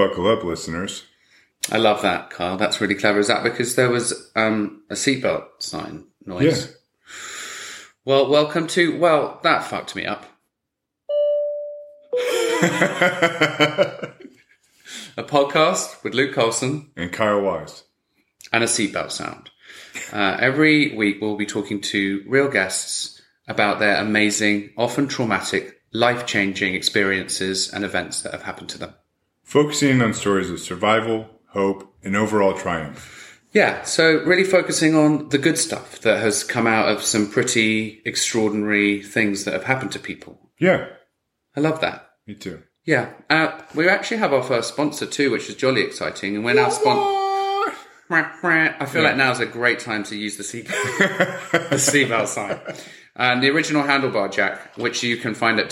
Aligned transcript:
Buckle 0.00 0.28
up, 0.28 0.42
listeners. 0.44 1.04
I 1.70 1.76
love 1.76 2.00
that, 2.00 2.30
Kyle. 2.30 2.56
That's 2.56 2.80
really 2.80 2.94
clever. 2.94 3.18
Is 3.18 3.26
that 3.26 3.42
because 3.42 3.74
there 3.76 3.90
was 3.90 4.32
um, 4.34 4.80
a 4.88 4.94
seatbelt 4.94 5.44
sign 5.58 6.04
noise? 6.24 6.70
Yeah. 6.70 6.72
Well, 8.06 8.30
welcome 8.30 8.66
to. 8.68 8.98
Well, 8.98 9.38
that 9.42 9.62
fucked 9.62 9.94
me 9.94 10.06
up. 10.06 10.24
A 15.18 15.22
podcast 15.22 16.02
with 16.02 16.14
Luke 16.14 16.32
Colson 16.34 16.92
and 16.96 17.12
Kyle 17.12 17.42
Wise. 17.42 17.84
and 18.54 18.64
a 18.64 18.66
seatbelt 18.66 19.10
sound. 19.10 19.50
Uh, 20.14 20.38
every 20.40 20.96
week, 20.96 21.18
we'll 21.20 21.36
be 21.36 21.44
talking 21.44 21.78
to 21.82 22.24
real 22.26 22.48
guests 22.48 23.20
about 23.46 23.80
their 23.80 23.96
amazing, 23.96 24.70
often 24.78 25.08
traumatic, 25.08 25.82
life 25.92 26.24
changing 26.24 26.74
experiences 26.74 27.70
and 27.70 27.84
events 27.84 28.22
that 28.22 28.32
have 28.32 28.44
happened 28.44 28.70
to 28.70 28.78
them. 28.78 28.94
Focusing 29.50 30.00
on 30.00 30.14
stories 30.14 30.48
of 30.48 30.60
survival, 30.60 31.28
hope, 31.48 31.92
and 32.04 32.14
overall 32.14 32.56
triumph. 32.56 33.42
Yeah, 33.50 33.82
so 33.82 34.22
really 34.22 34.44
focusing 34.44 34.94
on 34.94 35.30
the 35.30 35.38
good 35.38 35.58
stuff 35.58 36.00
that 36.02 36.20
has 36.20 36.44
come 36.44 36.68
out 36.68 36.88
of 36.88 37.02
some 37.02 37.28
pretty 37.28 38.00
extraordinary 38.04 39.02
things 39.02 39.42
that 39.42 39.54
have 39.54 39.64
happened 39.64 39.90
to 39.90 39.98
people. 39.98 40.38
Yeah, 40.60 40.86
I 41.56 41.60
love 41.62 41.80
that. 41.80 42.10
me 42.28 42.36
too. 42.36 42.62
Yeah, 42.84 43.10
uh, 43.28 43.60
we 43.74 43.88
actually 43.88 44.18
have 44.18 44.32
our 44.32 44.44
first 44.44 44.68
sponsor 44.68 45.04
too, 45.04 45.32
which 45.32 45.48
is 45.48 45.56
jolly 45.56 45.82
exciting. 45.82 46.36
And 46.36 46.44
we're 46.44 46.54
now 46.54 46.68
spon- 46.68 46.98
I 48.08 48.86
feel 48.86 49.02
like 49.02 49.16
now's 49.16 49.40
a 49.40 49.46
great 49.46 49.80
time 49.80 50.04
to 50.04 50.16
use 50.16 50.36
the 50.36 50.44
seat 50.44 50.68
the 50.68 51.76
seatbelt 51.76 52.28
sign. 52.28 52.60
And 53.16 53.42
the 53.42 53.50
original 53.50 53.82
handlebar 53.82 54.32
jack, 54.32 54.76
which 54.76 55.02
you 55.02 55.16
can 55.16 55.34
find 55.34 55.58
at 55.58 55.68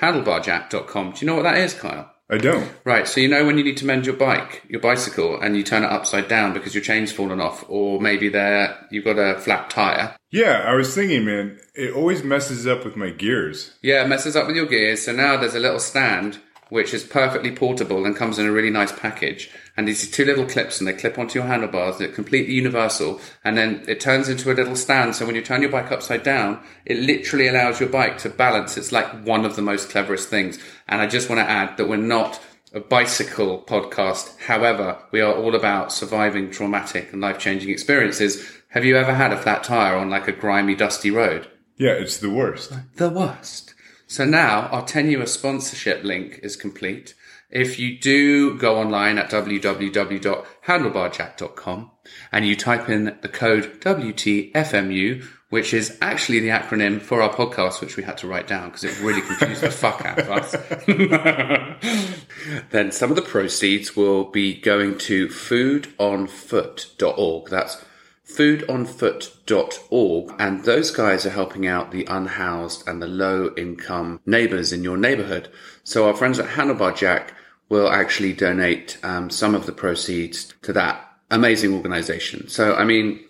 www.handlebarjack.com. 0.00 1.12
Do 1.12 1.20
you 1.20 1.26
know 1.26 1.36
what 1.36 1.42
that 1.42 1.58
is, 1.58 1.74
Kyle? 1.74 2.12
I 2.28 2.38
don't. 2.38 2.68
Right, 2.84 3.06
so 3.06 3.20
you 3.20 3.28
know 3.28 3.46
when 3.46 3.56
you 3.56 3.62
need 3.62 3.76
to 3.76 3.86
mend 3.86 4.04
your 4.04 4.16
bike, 4.16 4.64
your 4.68 4.80
bicycle, 4.80 5.40
and 5.40 5.56
you 5.56 5.62
turn 5.62 5.84
it 5.84 5.92
upside 5.92 6.26
down 6.26 6.52
because 6.52 6.74
your 6.74 6.82
chain's 6.82 7.12
fallen 7.12 7.40
off, 7.40 7.64
or 7.68 8.00
maybe 8.00 8.28
there 8.28 8.76
you've 8.90 9.04
got 9.04 9.18
a 9.18 9.38
flat 9.38 9.70
tire. 9.70 10.16
Yeah, 10.32 10.64
I 10.66 10.74
was 10.74 10.92
thinking, 10.92 11.24
man, 11.24 11.60
it 11.74 11.94
always 11.94 12.24
messes 12.24 12.66
up 12.66 12.84
with 12.84 12.96
my 12.96 13.10
gears. 13.10 13.74
Yeah, 13.80 14.04
it 14.04 14.08
messes 14.08 14.34
up 14.34 14.48
with 14.48 14.56
your 14.56 14.66
gears. 14.66 15.04
So 15.04 15.12
now 15.12 15.36
there's 15.36 15.54
a 15.54 15.60
little 15.60 15.78
stand 15.78 16.40
which 16.68 16.92
is 16.92 17.04
perfectly 17.04 17.52
portable 17.52 18.04
and 18.04 18.16
comes 18.16 18.40
in 18.40 18.46
a 18.46 18.52
really 18.52 18.70
nice 18.70 18.90
package. 18.90 19.50
And 19.76 19.86
these 19.86 20.10
two 20.10 20.24
little 20.24 20.46
clips 20.46 20.78
and 20.78 20.88
they 20.88 20.94
clip 20.94 21.18
onto 21.18 21.38
your 21.38 21.46
handlebars. 21.46 21.98
They're 21.98 22.08
completely 22.08 22.54
universal. 22.54 23.20
And 23.44 23.58
then 23.58 23.84
it 23.86 24.00
turns 24.00 24.28
into 24.28 24.50
a 24.50 24.54
little 24.54 24.76
stand. 24.76 25.14
So 25.14 25.26
when 25.26 25.34
you 25.34 25.42
turn 25.42 25.60
your 25.60 25.70
bike 25.70 25.92
upside 25.92 26.22
down, 26.22 26.62
it 26.86 26.98
literally 26.98 27.48
allows 27.48 27.78
your 27.78 27.90
bike 27.90 28.18
to 28.18 28.30
balance. 28.30 28.76
It's 28.76 28.92
like 28.92 29.24
one 29.24 29.44
of 29.44 29.54
the 29.56 29.62
most 29.62 29.90
cleverest 29.90 30.28
things. 30.28 30.58
And 30.88 31.00
I 31.00 31.06
just 31.06 31.28
want 31.28 31.40
to 31.40 31.50
add 31.50 31.76
that 31.76 31.88
we're 31.88 31.96
not 31.96 32.40
a 32.72 32.80
bicycle 32.80 33.62
podcast. 33.66 34.38
However, 34.40 34.98
we 35.10 35.20
are 35.20 35.34
all 35.34 35.54
about 35.54 35.92
surviving 35.92 36.50
traumatic 36.50 37.12
and 37.12 37.20
life 37.20 37.38
changing 37.38 37.70
experiences. 37.70 38.46
Have 38.68 38.84
you 38.84 38.96
ever 38.96 39.14
had 39.14 39.32
a 39.32 39.40
flat 39.40 39.62
tire 39.64 39.96
on 39.96 40.10
like 40.10 40.28
a 40.28 40.32
grimy, 40.32 40.74
dusty 40.74 41.10
road? 41.10 41.48
Yeah, 41.76 41.92
it's 41.92 42.18
the 42.18 42.30
worst. 42.30 42.72
the 42.96 43.10
worst. 43.10 43.74
So 44.06 44.24
now 44.24 44.68
our 44.68 44.84
tenuous 44.84 45.34
sponsorship 45.34 46.04
link 46.04 46.40
is 46.42 46.56
complete. 46.56 47.14
If 47.50 47.78
you 47.78 47.98
do 47.98 48.56
go 48.58 48.78
online 48.78 49.18
at 49.18 49.30
www.handlebarjack.com 49.30 51.90
and 52.32 52.46
you 52.46 52.56
type 52.56 52.88
in 52.88 53.16
the 53.20 53.28
code 53.28 53.80
WTFMU, 53.80 55.24
which 55.48 55.72
is 55.72 55.96
actually 56.00 56.40
the 56.40 56.48
acronym 56.48 57.00
for 57.00 57.22
our 57.22 57.32
podcast, 57.32 57.80
which 57.80 57.96
we 57.96 58.02
had 58.02 58.18
to 58.18 58.26
write 58.26 58.48
down 58.48 58.70
because 58.70 58.82
it 58.82 59.00
really 59.00 59.22
confused 59.22 59.60
the 59.60 59.70
fuck 59.70 60.04
out 60.04 60.18
of 60.18 60.28
us. 60.28 60.56
then 62.70 62.90
some 62.90 63.10
of 63.10 63.16
the 63.16 63.22
proceeds 63.22 63.94
will 63.94 64.24
be 64.24 64.60
going 64.60 64.98
to 64.98 65.28
foodonfoot.org. 65.28 67.48
That's 67.48 67.84
foodonfoot.org 68.26 70.34
and 70.40 70.64
those 70.64 70.90
guys 70.90 71.24
are 71.24 71.30
helping 71.30 71.64
out 71.66 71.92
the 71.92 72.04
unhoused 72.06 72.82
and 72.88 73.00
the 73.00 73.06
low 73.06 73.54
income 73.56 74.20
neighbors 74.26 74.72
in 74.72 74.82
your 74.82 74.96
neighborhood. 74.96 75.48
So 75.84 76.08
our 76.08 76.14
friends 76.14 76.40
at 76.40 76.48
Handlebar 76.48 76.96
Jack 76.96 77.34
will 77.68 77.90
actually 77.90 78.32
donate 78.32 78.98
um, 79.02 79.30
some 79.30 79.54
of 79.54 79.66
the 79.66 79.72
proceeds 79.72 80.52
to 80.62 80.72
that 80.72 81.02
amazing 81.30 81.74
organization. 81.74 82.48
So, 82.48 82.74
I 82.74 82.84
mean, 82.84 83.20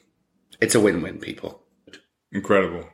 it's 0.61 0.75
a 0.75 0.81
win-win, 0.81 1.19
people. 1.19 1.63
Incredible. 2.33 2.89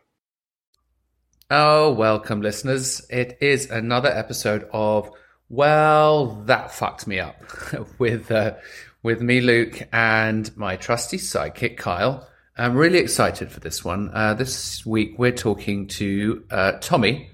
Oh, 1.51 1.93
welcome, 1.93 2.41
listeners. 2.41 3.05
It 3.11 3.37
is 3.41 3.71
another 3.71 4.09
episode 4.09 4.69
of 4.73 5.11
Well, 5.49 6.43
That 6.47 6.73
Fucked 6.73 7.07
Me 7.07 7.19
Up 7.19 7.43
with 7.99 8.31
uh, 8.31 8.55
with 9.03 9.21
me, 9.21 9.41
Luke, 9.41 9.83
and 9.93 10.57
my 10.57 10.77
trusty 10.77 11.19
sidekick, 11.19 11.77
Kyle. 11.77 12.29
I'm 12.57 12.75
really 12.75 12.99
excited 12.99 13.51
for 13.51 13.61
this 13.61 13.85
one. 13.85 14.11
Uh, 14.15 14.35
this 14.35 14.87
week, 14.87 15.19
we're 15.19 15.33
talking 15.33 15.89
to 15.89 16.45
uh, 16.51 16.73
Tommy. 16.81 17.32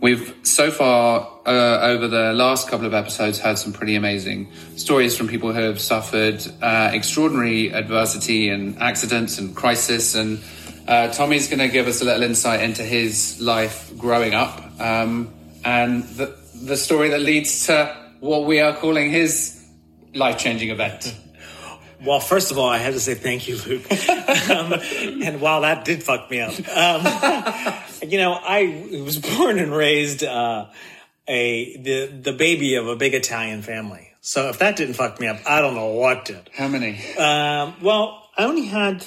We've 0.00 0.34
so 0.42 0.70
far, 0.70 1.40
uh, 1.46 1.78
over 1.82 2.08
the 2.08 2.32
last 2.32 2.68
couple 2.68 2.86
of 2.86 2.94
episodes, 2.94 3.38
had 3.38 3.58
some 3.58 3.72
pretty 3.72 3.94
amazing 3.94 4.52
stories 4.76 5.16
from 5.16 5.28
people 5.28 5.52
who 5.52 5.60
have 5.62 5.80
suffered 5.80 6.44
uh, 6.60 6.90
extraordinary 6.92 7.72
adversity 7.72 8.48
and 8.50 8.78
accidents 8.80 9.38
and 9.38 9.56
crisis. 9.56 10.14
And 10.14 10.42
uh, 10.86 11.08
Tommy's 11.08 11.48
going 11.48 11.60
to 11.60 11.68
give 11.68 11.86
us 11.86 12.02
a 12.02 12.04
little 12.04 12.22
insight 12.22 12.60
into 12.60 12.82
his 12.82 13.40
life 13.40 13.92
growing 13.96 14.34
up 14.34 14.60
um, 14.80 15.32
and 15.64 16.04
the, 16.04 16.36
the 16.54 16.76
story 16.76 17.08
that 17.10 17.20
leads 17.20 17.66
to 17.66 17.96
what 18.20 18.44
we 18.44 18.60
are 18.60 18.74
calling 18.74 19.10
his 19.10 19.66
life 20.14 20.38
changing 20.38 20.70
event. 20.70 21.14
Well, 22.04 22.20
first 22.20 22.50
of 22.50 22.58
all, 22.58 22.68
I 22.68 22.78
have 22.78 22.94
to 22.94 23.00
say 23.00 23.14
thank 23.14 23.48
you, 23.48 23.56
Luke. 23.56 23.90
um, 24.50 24.74
and 25.22 25.40
while 25.40 25.62
that 25.62 25.84
did 25.84 26.02
fuck 26.02 26.30
me 26.30 26.40
up. 26.40 26.52
Um, 26.68 27.78
you 28.08 28.18
know, 28.18 28.34
I 28.34 29.02
was 29.02 29.18
born 29.18 29.58
and 29.58 29.72
raised 29.72 30.22
uh, 30.22 30.66
a 31.26 31.76
the 31.78 32.06
the 32.06 32.32
baby 32.32 32.74
of 32.74 32.88
a 32.88 32.96
big 32.96 33.14
Italian 33.14 33.62
family. 33.62 34.10
So 34.20 34.48
if 34.48 34.58
that 34.58 34.76
didn't 34.76 34.94
fuck 34.94 35.20
me 35.20 35.26
up, 35.26 35.38
I 35.46 35.60
don't 35.60 35.74
know 35.74 35.88
what 35.88 36.24
did. 36.24 36.50
How 36.54 36.68
many? 36.68 36.98
Um, 37.16 37.74
well, 37.82 38.28
I 38.36 38.44
only 38.44 38.66
had 38.66 39.02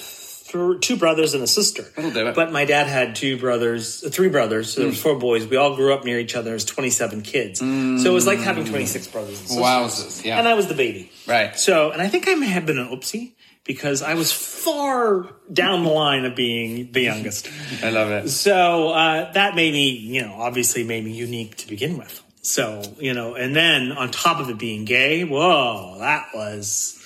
th- 0.51 0.79
two 0.81 0.95
brothers 0.97 1.33
and 1.33 1.43
a 1.43 1.47
sister. 1.47 1.85
But 1.95 2.51
my 2.51 2.65
dad 2.65 2.87
had 2.87 3.15
two 3.15 3.37
brothers, 3.37 4.03
uh, 4.03 4.09
three 4.09 4.29
brothers. 4.29 4.73
So 4.73 4.81
there 4.81 4.87
Hmm. 4.87 4.91
was 4.93 5.01
four 5.01 5.15
boys. 5.19 5.45
We 5.47 5.57
all 5.57 5.75
grew 5.75 5.93
up 5.93 6.03
near 6.05 6.19
each 6.19 6.35
other. 6.35 6.49
There's 6.51 6.65
27 6.65 7.21
kids. 7.21 7.59
So 7.59 7.65
it 7.65 8.13
was 8.13 8.25
like 8.27 8.39
having 8.39 8.65
26 8.65 9.07
brothers 9.07 9.39
and 9.39 9.47
sisters. 9.49 9.63
Wowzers, 9.63 10.25
yeah. 10.25 10.39
And 10.39 10.47
I 10.47 10.53
was 10.53 10.67
the 10.67 10.73
baby. 10.75 11.11
Right. 11.27 11.57
So, 11.57 11.91
and 11.91 12.01
I 12.01 12.07
think 12.07 12.27
I 12.27 12.35
may 12.35 12.47
have 12.47 12.65
been 12.65 12.77
an 12.77 12.87
oopsie 12.89 13.31
because 13.63 14.01
I 14.01 14.13
was 14.13 14.31
far 14.31 15.27
down 15.51 15.83
the 15.83 15.89
line 15.89 16.23
of 16.25 16.35
being 16.35 16.91
the 16.91 17.01
youngest. 17.01 17.49
I 17.83 17.89
love 17.89 18.09
it. 18.11 18.29
So 18.29 18.89
uh, 18.89 19.31
that 19.33 19.55
made 19.55 19.73
me, 19.73 19.89
you 19.91 20.21
know, 20.21 20.35
obviously 20.39 20.83
made 20.83 21.03
me 21.03 21.11
unique 21.11 21.57
to 21.57 21.67
begin 21.67 21.97
with. 21.97 22.23
So, 22.41 22.81
you 22.99 23.13
know, 23.13 23.35
and 23.35 23.53
then 23.53 23.91
on 23.91 24.09
top 24.09 24.39
of 24.39 24.49
it 24.49 24.57
being 24.57 24.85
gay, 24.85 25.25
whoa, 25.25 25.97
that 25.99 26.27
was 26.33 26.97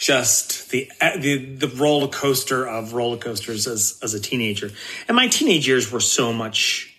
just 0.00 0.70
the 0.70 0.90
the, 1.18 1.44
the 1.44 1.68
roller 1.68 2.08
coaster 2.08 2.66
of 2.66 2.94
roller 2.94 3.18
coasters 3.18 3.66
as 3.66 4.00
as 4.02 4.14
a 4.14 4.20
teenager. 4.20 4.70
And 5.06 5.14
my 5.14 5.28
teenage 5.28 5.68
years 5.68 5.92
were 5.92 6.00
so 6.00 6.32
much 6.32 6.96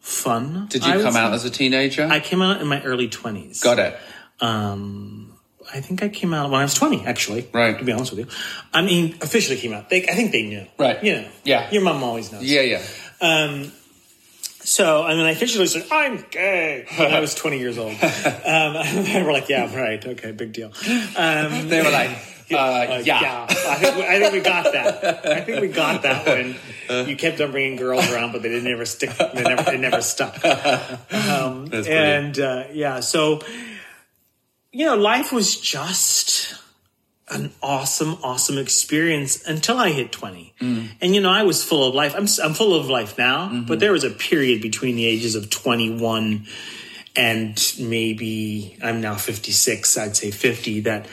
fun. 0.00 0.66
Did 0.68 0.84
you 0.84 0.92
I 0.92 0.96
come 0.96 1.16
out 1.16 1.30
say. 1.30 1.34
as 1.36 1.44
a 1.44 1.50
teenager? 1.50 2.04
I 2.04 2.18
came 2.18 2.42
out 2.42 2.60
in 2.60 2.66
my 2.66 2.82
early 2.82 3.08
twenties. 3.08 3.62
Got 3.62 3.78
it. 3.78 3.96
Um, 4.40 5.38
I 5.72 5.80
think 5.80 6.02
I 6.02 6.08
came 6.08 6.34
out 6.34 6.50
when 6.50 6.58
I 6.58 6.64
was 6.64 6.74
20, 6.74 7.06
actually. 7.06 7.48
Right. 7.52 7.78
To 7.78 7.84
be 7.84 7.92
honest 7.92 8.10
with 8.10 8.26
you. 8.26 8.26
I 8.74 8.82
mean, 8.82 9.16
officially 9.22 9.56
came 9.56 9.72
out. 9.72 9.88
They, 9.88 10.02
I 10.02 10.14
think 10.14 10.32
they 10.32 10.42
knew. 10.42 10.66
Right. 10.76 11.02
You 11.02 11.14
know. 11.14 11.28
Yeah. 11.44 11.70
Your 11.70 11.82
mom 11.82 12.02
always 12.02 12.32
knows. 12.32 12.42
Yeah, 12.42 12.62
yeah. 12.62 12.82
Um, 13.20 13.72
so, 14.64 15.04
and 15.04 15.18
then 15.18 15.26
I 15.26 15.30
officially 15.30 15.66
said, 15.66 15.86
I'm 15.90 16.24
gay 16.30 16.86
when 16.96 17.12
I 17.12 17.20
was 17.20 17.34
20 17.34 17.58
years 17.58 17.78
old. 17.78 17.96
Um, 18.44 18.74
they 19.04 19.22
were 19.22 19.32
like, 19.32 19.48
yeah, 19.48 19.74
right. 19.74 20.04
Okay, 20.04 20.32
big 20.32 20.52
deal. 20.52 20.72
Um, 21.16 21.68
They 21.68 21.82
were 21.82 21.90
like, 21.90 22.10
uh, 22.50 22.56
uh, 22.56 23.02
yeah. 23.04 23.46
I 23.48 23.76
think, 23.76 23.96
we, 23.96 24.02
I 24.02 24.18
think 24.18 24.32
we 24.32 24.40
got 24.40 24.72
that. 24.72 25.26
I 25.26 25.40
think 25.40 25.60
we 25.60 25.68
got 25.68 26.02
that 26.02 26.26
when 26.26 26.56
you 27.08 27.16
kept 27.16 27.40
on 27.40 27.52
bringing 27.52 27.76
girls 27.76 28.10
around, 28.12 28.32
but 28.32 28.42
they 28.42 28.48
didn't 28.48 28.70
ever 28.70 28.84
stick. 28.84 29.10
They 29.16 29.42
never, 29.42 29.62
they 29.62 29.78
never 29.78 30.02
stuck. 30.02 30.44
Um, 30.44 31.70
and 31.72 32.38
uh, 32.38 32.64
yeah, 32.72 33.00
so 33.00 33.40
you 34.72 34.86
know, 34.86 34.96
life 34.96 35.32
was 35.32 35.60
just 35.60 36.31
an 37.34 37.52
awesome, 37.62 38.18
awesome 38.22 38.58
experience 38.58 39.46
until 39.46 39.78
I 39.78 39.90
hit 39.90 40.12
20. 40.12 40.54
Mm. 40.60 40.88
And, 41.00 41.14
you 41.14 41.20
know, 41.20 41.30
I 41.30 41.42
was 41.42 41.64
full 41.64 41.88
of 41.88 41.94
life. 41.94 42.14
I'm, 42.16 42.26
I'm 42.42 42.54
full 42.54 42.74
of 42.74 42.88
life 42.88 43.16
now, 43.18 43.48
Mm-hmm. 43.48 43.66
but 43.66 43.80
there 43.80 43.92
was 43.92 44.04
a 44.04 44.10
period 44.10 44.62
between 44.62 44.96
the 44.96 45.06
ages 45.06 45.34
of 45.34 45.50
21 45.50 46.46
and 47.14 47.74
maybe 47.78 48.78
I'm 48.82 49.00
now 49.00 49.16
56, 49.16 49.98
I'd 49.98 50.16
say 50.16 50.30
50, 50.30 50.80
that 50.80 51.06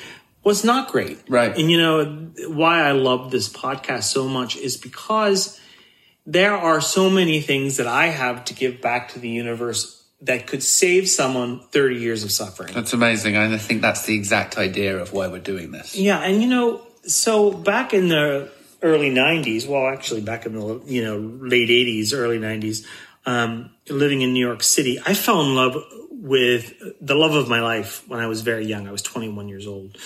was 0.44 0.64
not 0.64 0.90
great. 0.90 1.18
Right. 1.28 1.58
And, 1.58 1.70
you 1.70 1.78
know, 1.78 2.30
why 2.48 2.82
I 2.82 2.94
love 2.94 3.32
this 3.32 3.50
podcast 3.50 4.04
so 4.04 4.28
much 4.28 4.56
is 4.56 4.78
because 4.78 5.60
there 6.26 6.54
are 6.56 6.80
so 6.80 7.10
many 7.10 7.42
things 7.42 7.78
that 7.78 7.88
I 7.88 8.08
have 8.08 8.46
to 8.46 8.54
give 8.54 8.82
back 8.82 9.10
to 9.14 9.20
the 9.20 9.30
universe 9.30 9.99
that 10.22 10.48
could 10.48 10.62
save 10.62 11.10
someone 11.10 11.60
30 11.72 11.96
years 11.96 12.24
of 12.24 12.32
suffering. 12.32 12.74
That's 12.74 12.94
amazing. 12.94 13.36
And 13.36 13.54
I 13.54 13.58
think 13.58 13.82
that's 13.82 14.06
the 14.06 14.16
exact 14.16 14.58
idea 14.58 14.98
of 14.98 15.14
why 15.14 15.28
we're 15.28 15.40
doing 15.40 15.72
this. 15.72 15.96
Yeah, 15.96 16.20
and 16.20 16.42
you 16.42 16.50
know, 16.50 16.82
so 17.04 17.52
back 17.52 17.94
in 17.94 18.10
the 18.10 18.52
early 18.82 19.12
90s, 19.12 19.68
well, 19.68 19.88
actually 19.88 20.22
back 20.22 20.46
in 20.46 20.54
the 20.54 20.82
you 20.86 21.04
know 21.04 21.18
late 21.18 21.70
80s, 21.70 22.14
early 22.14 22.40
90s, 22.40 22.86
um, 23.26 23.72
living 23.90 24.22
in 24.22 24.34
New 24.34 24.46
York 24.46 24.64
City, 24.64 25.00
I 25.06 25.14
fell 25.14 25.42
in 25.42 25.56
love 25.56 25.76
with 26.12 26.74
the 27.00 27.16
love 27.16 27.34
of 27.34 27.48
my 27.48 27.62
life 27.62 28.08
when 28.08 28.20
I 28.20 28.28
was 28.28 28.42
very 28.42 28.66
young. 28.66 28.88
I 28.88 28.92
was 28.92 29.02
21 29.02 29.48
years 29.48 29.68
old, 29.68 29.98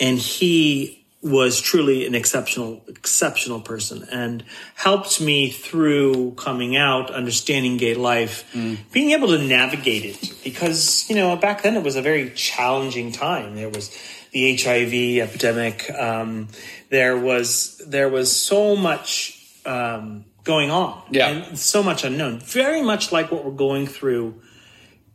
and 0.00 0.18
he 0.18 1.01
was 1.22 1.60
truly 1.60 2.04
an 2.04 2.16
exceptional, 2.16 2.82
exceptional 2.88 3.60
person 3.60 4.04
and 4.10 4.44
helped 4.74 5.20
me 5.20 5.50
through 5.50 6.32
coming 6.32 6.76
out, 6.76 7.12
understanding 7.12 7.76
gay 7.76 7.94
life, 7.94 8.44
mm. 8.52 8.76
being 8.90 9.12
able 9.12 9.28
to 9.28 9.38
navigate 9.38 10.04
it. 10.04 10.34
Because, 10.42 11.08
you 11.08 11.14
know, 11.14 11.36
back 11.36 11.62
then 11.62 11.76
it 11.76 11.84
was 11.84 11.94
a 11.94 12.02
very 12.02 12.30
challenging 12.30 13.12
time. 13.12 13.54
There 13.54 13.68
was 13.68 13.96
the 14.32 14.56
HIV 14.56 15.28
epidemic. 15.28 15.88
Um, 15.92 16.48
there 16.90 17.16
was, 17.16 17.80
there 17.86 18.08
was 18.08 18.34
so 18.34 18.74
much, 18.74 19.38
um, 19.64 20.24
going 20.42 20.72
on. 20.72 21.04
Yeah. 21.10 21.28
And 21.28 21.56
so 21.56 21.84
much 21.84 22.02
unknown. 22.02 22.40
Very 22.40 22.82
much 22.82 23.12
like 23.12 23.30
what 23.30 23.44
we're 23.44 23.52
going 23.52 23.86
through 23.86 24.42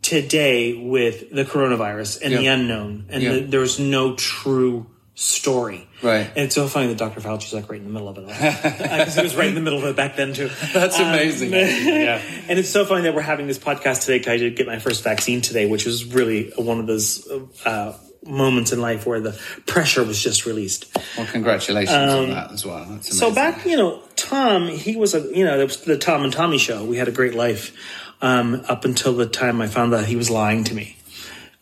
today 0.02 0.74
with 0.74 1.32
the 1.32 1.44
coronavirus 1.44 2.22
and 2.24 2.34
the 2.34 2.48
unknown. 2.48 3.08
And 3.10 3.24
the, 3.24 3.40
there's 3.42 3.78
no 3.78 4.16
true 4.16 4.88
story. 5.18 5.90
Right. 6.04 6.28
And 6.28 6.46
it's 6.46 6.54
so 6.54 6.68
funny 6.68 6.90
that 6.90 6.98
Dr. 7.00 7.22
Fauci's 7.22 7.52
like 7.52 7.72
right 7.72 7.80
in 7.80 7.88
the 7.88 7.92
middle 7.92 8.08
of 8.08 8.20
it 8.20 8.26
all. 8.26 8.28
Because 8.98 9.16
he 9.16 9.24
was 9.24 9.36
right 9.36 9.48
in 9.48 9.56
the 9.56 9.62
middle 9.62 9.80
of 9.80 9.86
it 9.86 9.96
back 9.96 10.16
then 10.16 10.32
too. 10.32 10.48
That's 10.74 11.00
amazing. 11.00 11.48
Um, 11.48 11.60
yeah. 11.60 12.22
And 12.48 12.60
it's 12.60 12.70
so 12.70 12.86
funny 12.86 13.02
that 13.02 13.16
we're 13.16 13.22
having 13.22 13.48
this 13.48 13.58
podcast 13.58 14.02
today 14.02 14.20
because 14.20 14.34
I 14.34 14.38
did 14.38 14.56
get 14.56 14.68
my 14.68 14.78
first 14.78 15.04
vaccine 15.04 15.42
today, 15.42 15.66
which 15.66 15.88
was 15.88 16.06
really 16.06 16.52
one 16.56 16.80
of 16.80 16.86
those 16.86 17.28
uh, 17.66 17.98
moments 18.24 18.72
in 18.72 18.80
life 18.80 19.08
where 19.08 19.20
the 19.20 19.32
pressure 19.66 20.04
was 20.04 20.22
just 20.22 20.46
released. 20.46 20.96
Well, 21.18 21.26
congratulations 21.26 22.14
um, 22.14 22.20
on 22.20 22.30
that 22.30 22.52
as 22.52 22.64
well. 22.64 22.86
That's 22.86 23.18
so 23.18 23.34
back, 23.34 23.66
you 23.66 23.76
know, 23.76 24.04
Tom, 24.16 24.68
he 24.68 24.98
was 24.98 25.16
a, 25.16 25.22
you 25.36 25.46
know, 25.46 25.60
it 25.60 25.64
was 25.64 25.82
the 25.82 25.98
Tom 25.98 26.26
and 26.26 26.32
Tommy 26.32 26.60
show. 26.60 26.86
We 26.86 26.98
had 26.98 27.08
a 27.08 27.12
great 27.12 27.34
life 27.34 27.76
um, 28.22 28.64
up 28.70 28.86
until 28.86 29.14
the 29.14 29.26
time 29.26 29.62
I 29.62 29.68
found 29.68 29.96
out 29.96 30.06
he 30.06 30.16
was 30.16 30.30
lying 30.30 30.64
to 30.66 30.76
me. 30.76 30.96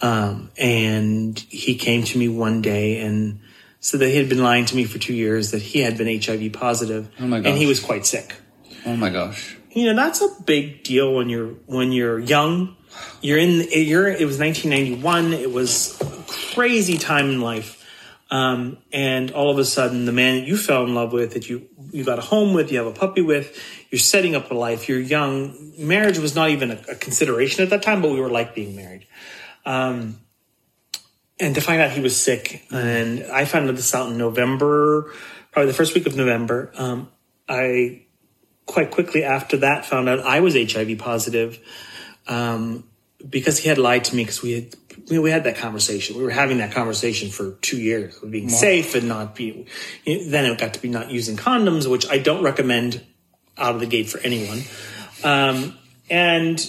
Um, 0.02 0.52
and 0.58 1.40
he 1.40 1.76
came 1.76 2.04
to 2.04 2.18
me 2.18 2.28
one 2.28 2.62
day 2.62 3.00
and 3.00 3.40
said 3.86 4.00
that 4.00 4.10
he 4.10 4.18
had 4.18 4.28
been 4.28 4.42
lying 4.42 4.66
to 4.66 4.76
me 4.76 4.84
for 4.84 4.98
two 4.98 5.14
years, 5.14 5.52
that 5.52 5.62
he 5.62 5.82
had 5.82 5.96
been 5.96 6.20
HIV 6.20 6.54
positive, 6.54 7.08
oh 7.20 7.28
my 7.28 7.38
and 7.38 7.56
he 7.56 7.68
was 7.68 7.80
quite 7.80 8.04
sick. 8.04 8.34
Oh 8.84 8.96
my 8.96 9.12
gosh! 9.12 9.56
You 9.70 9.86
know 9.86 9.96
that's 9.96 10.22
a 10.22 10.42
big 10.44 10.84
deal 10.84 11.14
when 11.14 11.30
you're 11.30 11.50
when 11.68 11.92
you're 11.92 12.18
young. 12.18 12.76
You're 13.22 13.38
in. 13.38 13.68
You're. 13.72 14.08
It 14.08 14.26
was 14.26 14.40
1991. 14.40 15.34
It 15.34 15.52
was 15.52 16.02
a 16.02 16.24
crazy 16.56 16.98
time 16.98 17.30
in 17.30 17.42
life, 17.42 17.86
um, 18.32 18.80
and 18.92 19.30
all 19.30 19.52
of 19.52 19.60
a 19.60 19.66
sudden, 19.66 20.06
the 20.06 20.12
man 20.12 20.40
that 20.40 20.48
you 20.48 20.58
fell 20.58 20.84
in 20.84 20.96
love 20.96 21.14
with, 21.14 21.34
that 21.34 21.48
you 21.48 21.68
you 21.92 22.04
got 22.04 22.18
a 22.18 22.24
home 22.24 22.56
with, 22.56 22.72
you 22.72 22.80
have 22.80 22.88
a 22.88 22.92
puppy 22.92 23.22
with, 23.22 23.56
you're 23.92 24.00
setting 24.00 24.36
up 24.36 24.50
a 24.50 24.56
life. 24.56 24.90
You're 24.90 25.00
young. 25.00 25.74
Marriage 25.78 26.18
was 26.18 26.34
not 26.34 26.50
even 26.50 26.72
a, 26.72 26.82
a 26.90 26.96
consideration 26.96 27.64
at 27.64 27.70
that 27.70 27.84
time, 27.84 28.02
but 28.02 28.10
we 28.10 28.20
were 28.20 28.32
like 28.32 28.56
being 28.56 28.76
married. 28.76 29.06
Um, 29.64 30.25
and 31.40 31.56
to 31.56 31.62
find 31.62 31.82
out 31.82 31.92
he 31.92 32.02
was 32.02 32.20
sick, 32.20 32.66
and 32.72 33.24
I 33.26 33.46
found 33.46 33.70
this 33.70 33.94
out 33.94 34.10
in 34.10 34.18
November, 34.18 35.12
probably 35.52 35.72
the 35.72 35.78
first 35.78 35.94
week 35.94 36.06
of 36.06 36.16
November. 36.16 36.72
Um, 36.76 37.10
I 37.48 38.04
quite 38.66 38.92
quickly 38.92 39.24
after 39.24 39.58
that 39.58 39.86
found 39.86 40.10
out 40.10 40.20
I 40.20 40.40
was 40.40 40.56
HIV 40.56 40.98
positive 40.98 41.60
um, 42.28 42.84
because 43.28 43.60
he 43.60 43.70
had 43.70 43.78
lied 43.78 44.06
to 44.06 44.16
me 44.16 44.24
because 44.24 44.42
we 44.42 44.54
had 44.54 44.76
we 45.10 45.30
had 45.30 45.44
that 45.44 45.58
conversation. 45.58 46.18
We 46.18 46.24
were 46.24 46.32
having 46.32 46.60
that 46.60 46.72
conversation 46.72 47.30
for 47.30 47.52
two 47.62 47.78
years 47.78 48.22
of 48.24 48.32
being 48.32 48.48
wow. 48.48 48.54
safe 48.54 48.96
and 48.96 49.08
not 49.08 49.36
be. 49.36 49.66
Then 50.06 50.46
it 50.46 50.58
got 50.58 50.74
to 50.76 50.82
be 50.82 50.90
not 50.90 51.12
using 51.12 51.36
condoms, 51.36 51.90
which 51.90 52.10
I 52.10 52.18
don't 52.18 52.44
recommend 52.44 53.06
out 53.58 53.76
of 53.76 53.82
the 53.82 53.88
gate 53.88 54.10
for 54.10 54.20
anyone. 54.20 54.62
Um, 55.24 55.78
and 56.10 56.60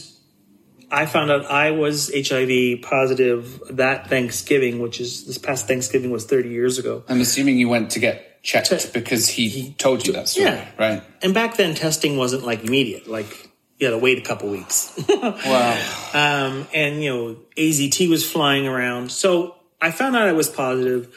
I 0.97 1.05
found 1.05 1.31
out 1.31 1.45
I 1.45 1.73
was 1.73 2.11
HIV 2.11 2.81
positive 2.81 3.61
that 3.71 4.09
Thanksgiving, 4.09 4.79
which 4.79 4.99
is 4.99 5.27
this 5.27 5.37
past 5.37 5.69
Thanksgiving 5.69 6.11
was 6.11 6.25
30 6.25 6.49
years 6.49 6.79
ago. 6.79 7.05
I'm 7.07 7.21
assuming 7.21 7.59
you 7.59 7.69
went 7.69 7.91
to 7.91 7.99
get 7.99 8.43
checked 8.43 8.95
because 8.95 9.29
he, 9.29 9.49
he 9.51 9.75
told 9.75 10.07
you 10.07 10.15
that 10.15 10.27
story, 10.27 10.47
yeah. 10.47 10.69
right? 10.79 11.03
And 11.21 11.35
back 11.35 11.59
then, 11.59 11.75
testing 11.75 12.17
wasn't 12.17 12.47
like 12.47 12.65
immediate. 12.65 13.07
Like 13.07 13.51
you 13.77 13.87
had 13.87 13.91
to 13.91 13.99
wait 13.99 14.17
a 14.17 14.23
couple 14.23 14.49
weeks. 14.49 14.99
wow. 15.09 15.75
Um, 16.15 16.67
and 16.73 17.05
you 17.05 17.11
know, 17.11 17.37
AZT 17.59 18.09
was 18.09 18.29
flying 18.29 18.67
around, 18.67 19.13
so 19.13 19.57
I 19.83 19.91
found 19.91 20.17
out 20.17 20.27
I 20.27 20.33
was 20.33 20.49
positive. 20.49 21.15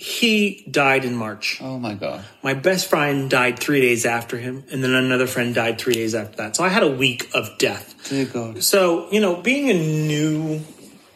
He 0.00 0.64
died 0.70 1.04
in 1.04 1.16
March. 1.16 1.58
Oh 1.60 1.76
my 1.76 1.94
God. 1.94 2.24
My 2.40 2.54
best 2.54 2.88
friend 2.88 3.28
died 3.28 3.58
three 3.58 3.80
days 3.80 4.06
after 4.06 4.38
him, 4.38 4.62
and 4.70 4.84
then 4.84 4.94
another 4.94 5.26
friend 5.26 5.52
died 5.52 5.80
three 5.80 5.94
days 5.94 6.14
after 6.14 6.36
that. 6.36 6.54
So 6.54 6.62
I 6.62 6.68
had 6.68 6.84
a 6.84 6.88
week 6.88 7.28
of 7.34 7.58
death. 7.58 8.08
Dear 8.08 8.26
God. 8.26 8.62
So, 8.62 9.10
you 9.10 9.20
know, 9.20 9.42
being 9.42 9.70
a 9.70 9.74
new, 9.74 10.60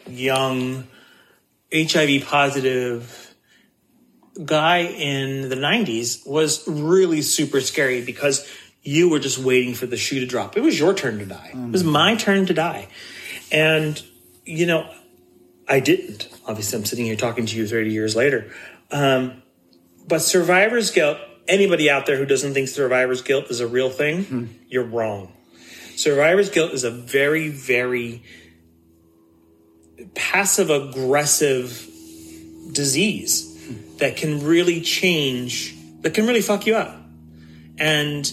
young, 0.09 0.89
HIV 1.73 2.25
positive 2.25 3.37
guy 4.45 4.79
in 4.79 5.49
the 5.49 5.55
90s 5.55 6.27
was 6.27 6.67
really 6.67 7.23
super 7.23 7.61
scary 7.61 8.05
because 8.05 8.51
you 8.83 9.09
were 9.09 9.21
just 9.21 9.39
waiting 9.39 9.75
for 9.75 9.87
the 9.87 9.97
shoe 9.97 10.19
to 10.19 10.27
drop. 10.27 10.57
It 10.57 10.63
was 10.63 10.77
your 10.77 10.93
turn 10.93 11.21
to 11.21 11.27
die. 11.27 11.53
Oh 11.55 11.67
it 11.67 11.71
was 11.71 11.85
mm. 11.85 11.93
my 11.93 12.17
turn 12.17 12.47
to 12.47 12.53
die. 12.53 12.89
And, 13.53 14.03
you 14.45 14.67
know, 14.67 14.93
I 15.69 15.79
didn't. 15.79 16.29
Obviously, 16.47 16.79
I'm 16.79 16.85
sitting 16.85 17.05
here 17.05 17.15
talking 17.15 17.47
to 17.47 17.57
you 17.57 17.67
30 17.67 17.93
years 17.93 18.17
later. 18.17 18.53
Um, 18.93 19.43
but 20.07 20.21
survivor's 20.21 20.91
guilt, 20.91 21.19
anybody 21.49 21.91
out 21.91 22.07
there 22.07 22.17
who 22.17 22.27
doesn't 22.27 22.55
think 22.55 22.69
survivor's 22.69 23.23
guilt 23.23 23.47
is 23.51 23.61
a 23.61 23.67
real 23.67 23.91
thing, 23.91 24.25
hmm. 24.25 24.47
you're 24.69 24.85
wrong. 24.85 25.33
Survivor's 25.97 26.51
guilt 26.51 26.73
is 26.73 26.85
a 26.85 26.91
very, 26.91 27.49
very 27.49 28.23
passive 30.15 30.71
aggressive 30.71 31.71
disease 32.73 33.65
hmm. 33.67 33.97
that 33.99 34.17
can 34.17 34.45
really 34.45 34.81
change, 34.81 35.75
that 36.03 36.15
can 36.15 36.27
really 36.27 36.43
fuck 36.43 36.67
you 36.67 36.77
up. 36.77 36.97
And 37.79 38.31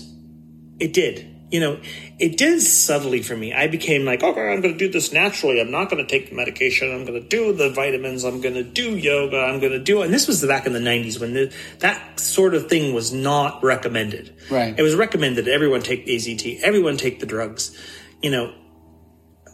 it 0.79 0.93
did 0.93 1.38
you 1.51 1.59
know, 1.59 1.79
it 2.19 2.37
did 2.37 2.61
subtly 2.61 3.23
for 3.23 3.35
me. 3.35 3.53
I 3.53 3.67
became 3.67 4.05
like, 4.05 4.21
okay, 4.21 4.51
I'm 4.51 4.61
going 4.61 4.73
to 4.73 4.77
do 4.77 4.91
this 4.91 5.11
naturally. 5.11 5.59
I'm 5.59 5.71
not 5.71 5.89
going 5.89 6.05
to 6.05 6.09
take 6.09 6.29
the 6.29 6.35
medication. 6.35 6.93
I'm 6.93 7.05
going 7.05 7.19
to 7.19 7.27
do 7.27 7.53
the 7.53 7.71
vitamins. 7.71 8.23
I'm 8.23 8.39
going 8.39 8.53
to 8.53 8.63
do 8.63 8.95
yoga. 8.95 9.37
I'm 9.37 9.59
going 9.59 9.71
to 9.71 9.79
do, 9.79 10.01
and 10.01 10.13
this 10.13 10.27
was 10.27 10.45
back 10.45 10.67
in 10.67 10.73
the 10.73 10.79
90s 10.79 11.19
when 11.19 11.33
the, 11.33 11.53
that 11.79 12.19
sort 12.19 12.53
of 12.53 12.69
thing 12.69 12.93
was 12.93 13.11
not 13.11 13.63
recommended. 13.63 14.35
Right. 14.51 14.77
It 14.77 14.83
was 14.83 14.95
recommended 14.95 15.47
everyone 15.47 15.81
take 15.81 16.05
AZT, 16.05 16.61
everyone 16.61 16.97
take 16.97 17.19
the 17.19 17.25
drugs. 17.25 17.75
You 18.21 18.31
know, 18.31 18.53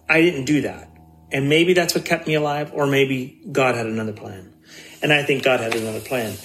I 0.10 0.22
didn't 0.22 0.46
do 0.46 0.62
that. 0.62 0.92
And 1.32 1.50
maybe 1.50 1.74
that's 1.74 1.96
what 1.96 2.06
kept 2.06 2.28
me 2.28 2.36
alive, 2.36 2.72
or 2.74 2.88
maybe 2.88 3.42
God 3.52 3.76
had 3.76 3.86
another 3.86 4.14
plan. 4.14 4.54
And 5.02 5.14
I 5.14 5.24
think 5.24 5.44
God 5.44 5.60
had 5.60 5.76
another 5.76 6.00
plan. 6.02 6.36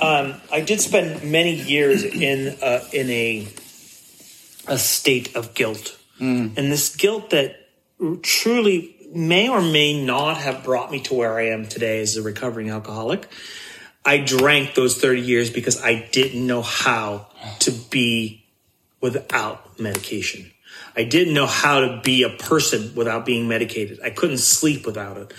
Um, 0.00 0.40
I 0.50 0.60
did 0.60 0.80
spend 0.80 1.30
many 1.30 1.54
years 1.54 2.04
in 2.04 2.56
uh, 2.62 2.80
in 2.92 3.10
a 3.10 3.48
a 4.70 4.78
state 4.78 5.36
of 5.36 5.52
guilt. 5.52 5.98
Mm. 6.18 6.56
And 6.56 6.72
this 6.72 6.96
guilt 6.96 7.30
that 7.30 7.56
truly 8.22 8.96
may 9.12 9.48
or 9.48 9.60
may 9.60 10.02
not 10.02 10.38
have 10.38 10.64
brought 10.64 10.90
me 10.90 11.00
to 11.00 11.14
where 11.14 11.36
I 11.36 11.48
am 11.48 11.66
today 11.66 12.00
as 12.00 12.16
a 12.16 12.22
recovering 12.22 12.70
alcoholic. 12.70 13.28
I 14.04 14.18
drank 14.18 14.74
those 14.74 14.96
30 14.96 15.20
years 15.20 15.50
because 15.50 15.82
I 15.82 16.08
didn't 16.12 16.46
know 16.46 16.62
how 16.62 17.26
to 17.60 17.72
be 17.72 18.46
without 19.00 19.78
medication. 19.78 20.50
I 20.96 21.04
didn't 21.04 21.34
know 21.34 21.46
how 21.46 21.80
to 21.80 22.00
be 22.02 22.22
a 22.22 22.30
person 22.30 22.94
without 22.94 23.26
being 23.26 23.48
medicated. 23.48 24.00
I 24.02 24.10
couldn't 24.10 24.38
sleep 24.38 24.86
without 24.86 25.16
it. 25.16 25.32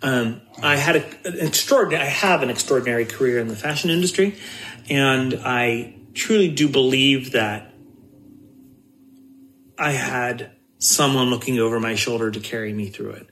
Um, 0.00 0.40
I 0.62 0.76
had 0.76 0.96
a, 0.96 1.04
an 1.26 1.46
extraordinary, 1.46 2.04
I 2.04 2.08
have 2.08 2.42
an 2.42 2.50
extraordinary 2.50 3.04
career 3.04 3.40
in 3.40 3.48
the 3.48 3.56
fashion 3.56 3.90
industry, 3.90 4.36
and 4.88 5.34
I 5.44 5.94
truly 6.14 6.48
do 6.48 6.68
believe 6.68 7.32
that 7.32 7.67
I 9.78 9.92
had 9.92 10.50
someone 10.78 11.30
looking 11.30 11.58
over 11.58 11.80
my 11.80 11.94
shoulder 11.94 12.30
to 12.30 12.40
carry 12.40 12.72
me 12.72 12.88
through 12.88 13.10
it. 13.10 13.28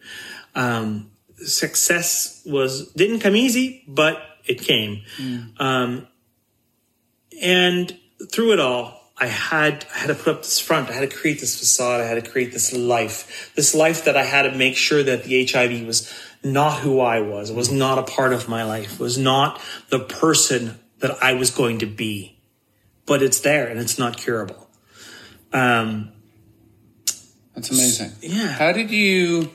Um, 0.54 1.10
success 1.36 2.42
was 2.46 2.92
didn't 2.92 3.20
come 3.20 3.36
easy, 3.36 3.84
but 3.86 4.22
it 4.46 4.60
came. 4.60 5.02
Mm. 5.18 5.60
Um, 5.60 6.08
and 7.42 7.98
through 8.32 8.54
it 8.54 8.60
all, 8.60 8.96
I 9.18 9.26
had 9.26 9.86
I 9.94 9.98
had 9.98 10.06
to 10.08 10.14
put 10.14 10.36
up 10.36 10.42
this 10.42 10.60
front. 10.60 10.90
I 10.90 10.92
had 10.92 11.10
to 11.10 11.16
create 11.16 11.40
this 11.40 11.58
facade. 11.58 12.00
I 12.00 12.04
had 12.04 12.22
to 12.22 12.30
create 12.30 12.52
this 12.52 12.72
life, 12.72 13.52
this 13.54 13.74
life 13.74 14.04
that 14.04 14.16
I 14.16 14.24
had 14.24 14.42
to 14.42 14.52
make 14.56 14.76
sure 14.76 15.02
that 15.02 15.24
the 15.24 15.46
HIV 15.46 15.86
was 15.86 16.12
not 16.42 16.80
who 16.80 17.00
I 17.00 17.20
was. 17.20 17.50
It 17.50 17.56
was 17.56 17.72
not 17.72 17.98
a 17.98 18.02
part 18.02 18.32
of 18.32 18.48
my 18.48 18.64
life. 18.64 18.94
It 18.94 19.00
was 19.00 19.18
not 19.18 19.60
the 19.88 20.00
person 20.00 20.78
that 20.98 21.22
I 21.22 21.32
was 21.32 21.50
going 21.50 21.78
to 21.80 21.86
be. 21.86 22.38
But 23.06 23.22
it's 23.22 23.40
there, 23.40 23.68
and 23.68 23.78
it's 23.78 23.98
not 23.98 24.16
curable. 24.16 24.68
Um, 25.52 26.12
That's 27.56 27.70
amazing. 27.70 28.12
Yeah. 28.20 28.48
How 28.48 28.72
did 28.72 28.90
you, 28.90 29.50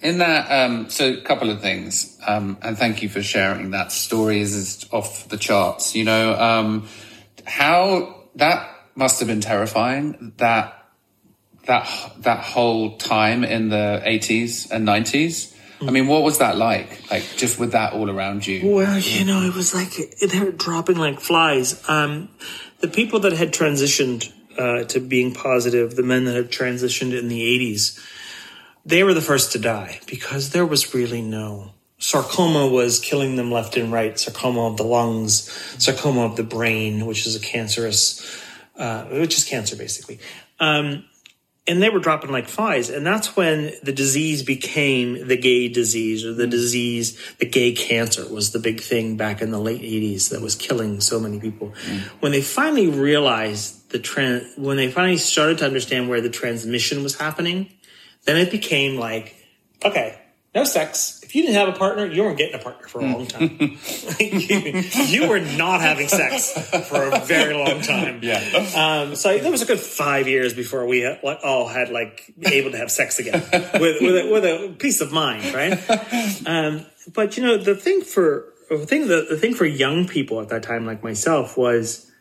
in 0.00 0.18
that, 0.18 0.50
um, 0.50 0.88
so 0.88 1.12
a 1.12 1.20
couple 1.20 1.50
of 1.50 1.60
things, 1.60 2.16
um, 2.24 2.56
and 2.62 2.78
thank 2.78 3.02
you 3.02 3.08
for 3.08 3.20
sharing 3.20 3.72
that 3.72 3.90
story 3.90 4.40
is, 4.40 4.54
is 4.54 4.86
off 4.92 5.28
the 5.28 5.36
charts, 5.36 5.96
you 5.96 6.04
know, 6.04 6.34
um, 6.38 6.88
how 7.44 8.26
that 8.36 8.70
must 8.94 9.18
have 9.18 9.26
been 9.26 9.40
terrifying 9.40 10.32
that, 10.36 10.86
that, 11.66 11.90
that 12.18 12.44
whole 12.44 12.96
time 12.96 13.42
in 13.42 13.68
the 13.68 14.00
80s 14.06 14.70
and 14.70 14.86
90s. 14.86 15.52
I 15.80 15.90
mean, 15.90 16.06
what 16.06 16.22
was 16.22 16.38
that 16.38 16.56
like? 16.56 17.10
Like 17.10 17.24
just 17.36 17.58
with 17.58 17.72
that 17.72 17.92
all 17.92 18.08
around 18.08 18.46
you? 18.46 18.72
Well, 18.72 19.00
you 19.00 19.24
know, 19.24 19.42
it 19.42 19.52
was 19.52 19.74
like 19.74 19.90
they 20.20 20.38
were 20.38 20.52
dropping 20.52 20.96
like 20.96 21.18
flies. 21.18 21.82
Um, 21.88 22.28
the 22.78 22.86
people 22.86 23.18
that 23.20 23.32
had 23.32 23.52
transitioned 23.52 24.32
uh, 24.58 24.84
to 24.84 25.00
being 25.00 25.34
positive, 25.34 25.96
the 25.96 26.02
men 26.02 26.24
that 26.24 26.34
had 26.34 26.50
transitioned 26.50 27.18
in 27.18 27.28
the 27.28 27.40
80s, 27.40 27.98
they 28.84 29.04
were 29.04 29.14
the 29.14 29.20
first 29.20 29.52
to 29.52 29.58
die 29.58 30.00
because 30.06 30.50
there 30.50 30.66
was 30.66 30.94
really 30.94 31.22
no 31.22 31.72
sarcoma 31.98 32.66
was 32.66 32.98
killing 32.98 33.36
them 33.36 33.52
left 33.52 33.76
and 33.76 33.92
right 33.92 34.18
sarcoma 34.18 34.66
of 34.66 34.76
the 34.76 34.82
lungs 34.82 35.48
sarcoma 35.78 36.24
of 36.24 36.34
the 36.34 36.42
brain 36.42 37.06
which 37.06 37.28
is 37.28 37.36
a 37.36 37.40
cancerous 37.40 38.42
uh, 38.76 39.04
which 39.04 39.36
is 39.36 39.44
cancer 39.44 39.76
basically. 39.76 40.18
Um, 40.58 41.04
and 41.68 41.80
they 41.80 41.90
were 41.90 42.00
dropping 42.00 42.32
like 42.32 42.48
flies 42.48 42.90
and 42.90 43.06
that's 43.06 43.36
when 43.36 43.72
the 43.82 43.92
disease 43.92 44.42
became 44.42 45.28
the 45.28 45.36
gay 45.36 45.68
disease 45.68 46.24
or 46.24 46.32
the 46.32 46.48
disease 46.48 47.16
the 47.38 47.46
gay 47.46 47.72
cancer 47.72 48.26
was 48.28 48.50
the 48.50 48.58
big 48.58 48.80
thing 48.80 49.16
back 49.16 49.40
in 49.40 49.52
the 49.52 49.60
late 49.60 49.82
80s 49.82 50.30
that 50.30 50.40
was 50.40 50.56
killing 50.56 51.00
so 51.00 51.20
many 51.20 51.38
people. 51.38 51.72
When 52.18 52.32
they 52.32 52.42
finally 52.42 52.88
realized 52.88 53.81
the 53.92 53.98
trend 53.98 54.46
when 54.56 54.76
they 54.76 54.90
finally 54.90 55.16
started 55.16 55.58
to 55.58 55.64
understand 55.64 56.08
where 56.08 56.20
the 56.20 56.30
transmission 56.30 57.02
was 57.02 57.16
happening 57.18 57.70
then 58.24 58.36
it 58.36 58.50
became 58.50 58.96
like 58.98 59.36
okay 59.84 60.18
no 60.54 60.64
sex 60.64 61.20
if 61.22 61.34
you 61.34 61.42
didn't 61.42 61.54
have 61.54 61.68
a 61.68 61.72
partner 61.78 62.04
you 62.06 62.22
weren't 62.22 62.36
getting 62.36 62.54
a 62.54 62.62
partner 62.62 62.86
for 62.86 63.00
a 63.00 63.04
long 63.06 63.26
time 63.26 63.58
you, 63.60 63.76
you 65.06 65.28
were 65.28 65.40
not 65.40 65.80
having 65.80 66.06
sex 66.08 66.52
for 66.88 67.04
a 67.04 67.20
very 67.20 67.54
long 67.54 67.80
time 67.80 68.20
Yeah. 68.22 68.40
um, 68.76 69.14
so 69.14 69.36
there 69.38 69.50
was 69.50 69.62
a 69.62 69.66
good 69.66 69.80
five 69.80 70.28
years 70.28 70.52
before 70.54 70.86
we 70.86 71.06
all 71.06 71.68
had 71.68 71.88
like 71.90 72.32
able 72.44 72.70
to 72.72 72.76
have 72.78 72.90
sex 72.90 73.18
again 73.18 73.42
with 73.52 74.00
with 74.02 74.16
a, 74.16 74.30
with 74.30 74.44
a 74.44 74.74
peace 74.78 75.00
of 75.00 75.10
mind, 75.10 75.54
right? 75.54 75.78
Um, 76.46 76.84
but 77.14 77.36
you 77.36 77.42
know, 77.42 77.56
the 77.56 77.74
thing 77.74 78.02
for 78.02 78.52
the 78.68 78.86
thing 78.86 79.08
the, 79.08 79.26
the 79.28 79.36
thing 79.36 79.54
for 79.54 79.64
young 79.64 80.06
people 80.06 80.40
at 80.40 80.48
that 80.50 80.62
time, 80.62 80.86
like 80.86 81.02
myself, 81.02 81.56
was 81.56 82.11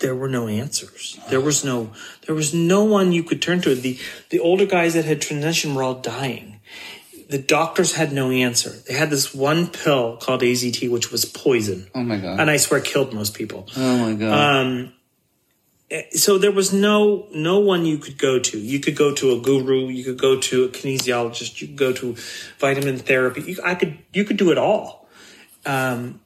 there 0.00 0.14
were 0.16 0.28
no 0.28 0.48
answers. 0.48 1.18
There 1.28 1.40
was 1.40 1.64
no 1.64 1.92
there 2.26 2.34
was 2.34 2.52
no 2.54 2.84
one 2.84 3.12
you 3.12 3.22
could 3.22 3.40
turn 3.42 3.60
to. 3.62 3.74
The 3.74 3.98
the 4.30 4.40
older 4.40 4.66
guys 4.66 4.94
that 4.94 5.04
had 5.04 5.20
transitioned 5.20 5.74
were 5.74 5.82
all 5.82 5.94
dying. 6.00 6.60
The 7.28 7.38
doctors 7.38 7.92
had 7.94 8.12
no 8.12 8.30
answer. 8.30 8.70
They 8.70 8.94
had 8.94 9.08
this 9.10 9.32
one 9.32 9.68
pill 9.68 10.16
called 10.16 10.42
AZT, 10.42 10.90
which 10.90 11.12
was 11.12 11.24
poison, 11.24 11.86
Oh 11.94 12.02
my 12.02 12.16
God. 12.16 12.40
and 12.40 12.50
I 12.50 12.56
swear 12.56 12.80
killed 12.80 13.12
most 13.14 13.34
people 13.34 13.68
oh 13.76 13.96
my 13.98 14.14
God. 14.14 14.32
Um, 14.66 14.92
so 16.12 16.38
there 16.38 16.52
was 16.52 16.72
no 16.72 17.26
no 17.34 17.58
one 17.58 17.84
you 17.84 17.98
could 17.98 18.16
go 18.18 18.38
to. 18.38 18.58
You 18.58 18.78
could 18.80 18.96
go 18.96 19.12
to 19.14 19.32
a 19.32 19.40
guru, 19.40 19.88
you 19.88 20.04
could 20.04 20.18
go 20.20 20.40
to 20.40 20.64
a 20.64 20.68
kinesiologist, 20.68 21.60
you 21.60 21.66
could 21.68 21.76
go 21.76 21.92
to 21.92 22.16
vitamin 22.58 22.98
therapy. 22.98 23.42
You, 23.42 23.58
I 23.64 23.74
could 23.74 23.98
you 24.12 24.24
could 24.24 24.36
do 24.36 24.50
it 24.52 24.58
all, 24.58 25.08
um, 25.66 26.20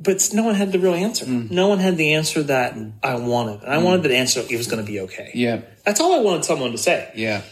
but 0.00 0.28
no 0.32 0.44
one 0.44 0.54
had 0.54 0.72
the 0.72 0.78
real 0.78 0.94
answer. 0.94 1.26
Mm. 1.26 1.50
No 1.50 1.68
one 1.68 1.78
had 1.78 1.96
the 1.96 2.14
answer 2.14 2.42
that 2.44 2.76
I 3.02 3.16
wanted. 3.16 3.62
And 3.62 3.72
I 3.72 3.78
mm. 3.78 3.84
wanted 3.84 4.02
the 4.04 4.16
answer 4.16 4.40
it 4.40 4.56
was 4.56 4.66
going 4.66 4.84
to 4.84 4.90
be 4.90 5.00
okay. 5.00 5.30
yeah. 5.34 5.62
That's 5.84 6.00
all 6.00 6.14
I 6.14 6.22
wanted 6.22 6.44
someone 6.44 6.72
to 6.72 6.78
say. 6.78 7.10
Yeah. 7.14 7.42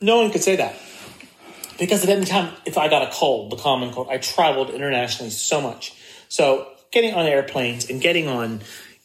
No 0.00 0.22
one 0.22 0.30
could 0.30 0.42
say 0.42 0.56
that. 0.56 0.76
Because 1.78 2.02
at 2.04 2.10
any 2.10 2.26
time, 2.26 2.54
if 2.64 2.78
I 2.78 2.88
got 2.88 3.02
a 3.02 3.10
cold, 3.12 3.52
the 3.52 3.56
common 3.56 3.92
cold, 3.92 4.08
I 4.10 4.18
traveled 4.18 4.70
internationally 4.70 5.30
so 5.30 5.60
much. 5.60 5.94
So 6.28 6.68
getting 6.90 7.14
on 7.14 7.26
airplanes 7.26 7.88
and 7.90 8.00
getting 8.00 8.28
on, 8.28 8.60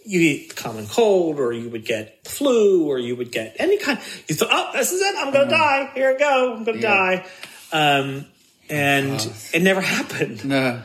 you 0.05 0.19
get 0.19 0.49
the 0.49 0.61
common 0.61 0.85
cold, 0.87 1.39
or 1.39 1.51
you 1.53 1.69
would 1.69 1.85
get 1.85 2.23
the 2.23 2.29
flu, 2.29 2.85
or 2.85 2.99
you 2.99 3.15
would 3.15 3.31
get 3.31 3.55
any 3.59 3.77
kind. 3.77 3.99
You 4.27 4.35
thought, 4.35 4.49
oh, 4.51 4.71
this 4.73 4.91
is 4.91 5.01
it. 5.01 5.15
I'm 5.17 5.33
going 5.33 5.49
to 5.49 5.55
mm. 5.55 5.57
die. 5.57 5.91
Here 5.95 6.11
I 6.11 6.17
go. 6.17 6.53
I'm 6.55 6.63
going 6.63 6.77
to 6.77 6.83
Yeah. 6.83 6.93
die. 6.93 7.25
Um, 7.71 8.25
and 8.69 9.35
it 9.53 9.61
never 9.61 9.81
happened. 9.81 10.45
No, 10.45 10.81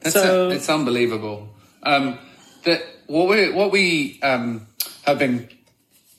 that's 0.00 0.14
So- 0.14 0.50
it's 0.50 0.68
unbelievable. 0.68 1.48
Um, 1.82 2.18
that 2.64 2.82
what 3.06 3.28
we 3.28 3.50
what 3.52 3.70
we 3.72 4.20
um, 4.22 4.66
have 5.04 5.18
been 5.18 5.48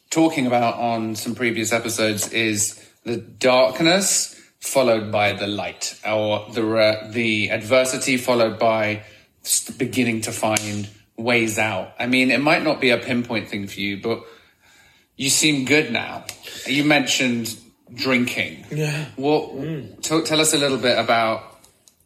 talking 0.10 0.48
about 0.48 0.76
on 0.76 1.16
some 1.16 1.36
previous 1.36 1.72
episodes 1.72 2.32
is 2.34 2.80
the 3.04 3.18
darkness 3.18 4.36
followed 4.60 5.12
by 5.12 5.34
the 5.34 5.48
light, 5.48 6.00
or 6.06 6.48
the 6.54 6.66
uh, 6.78 7.12
the 7.12 7.50
adversity 7.52 8.18
followed 8.18 8.58
by 8.60 9.04
beginning 9.78 10.22
to 10.22 10.32
find 10.32 10.90
ways 11.18 11.58
out. 11.60 11.94
I 12.00 12.08
mean, 12.08 12.32
it 12.32 12.42
might 12.42 12.64
not 12.64 12.80
be 12.82 12.90
a 12.92 12.98
pinpoint 12.98 13.50
thing 13.50 13.68
for 13.68 13.80
you, 13.80 14.02
but 14.02 14.24
you 15.16 15.30
seem 15.30 15.66
good 15.66 15.92
now. 15.92 16.26
You 16.66 16.84
mentioned 16.84 17.56
drinking. 17.94 18.66
Yeah. 18.72 19.06
What? 19.16 20.02
Talk, 20.04 20.26
tell 20.26 20.40
us 20.40 20.54
a 20.54 20.58
little 20.58 20.78
bit 20.78 20.98
about 20.98 21.49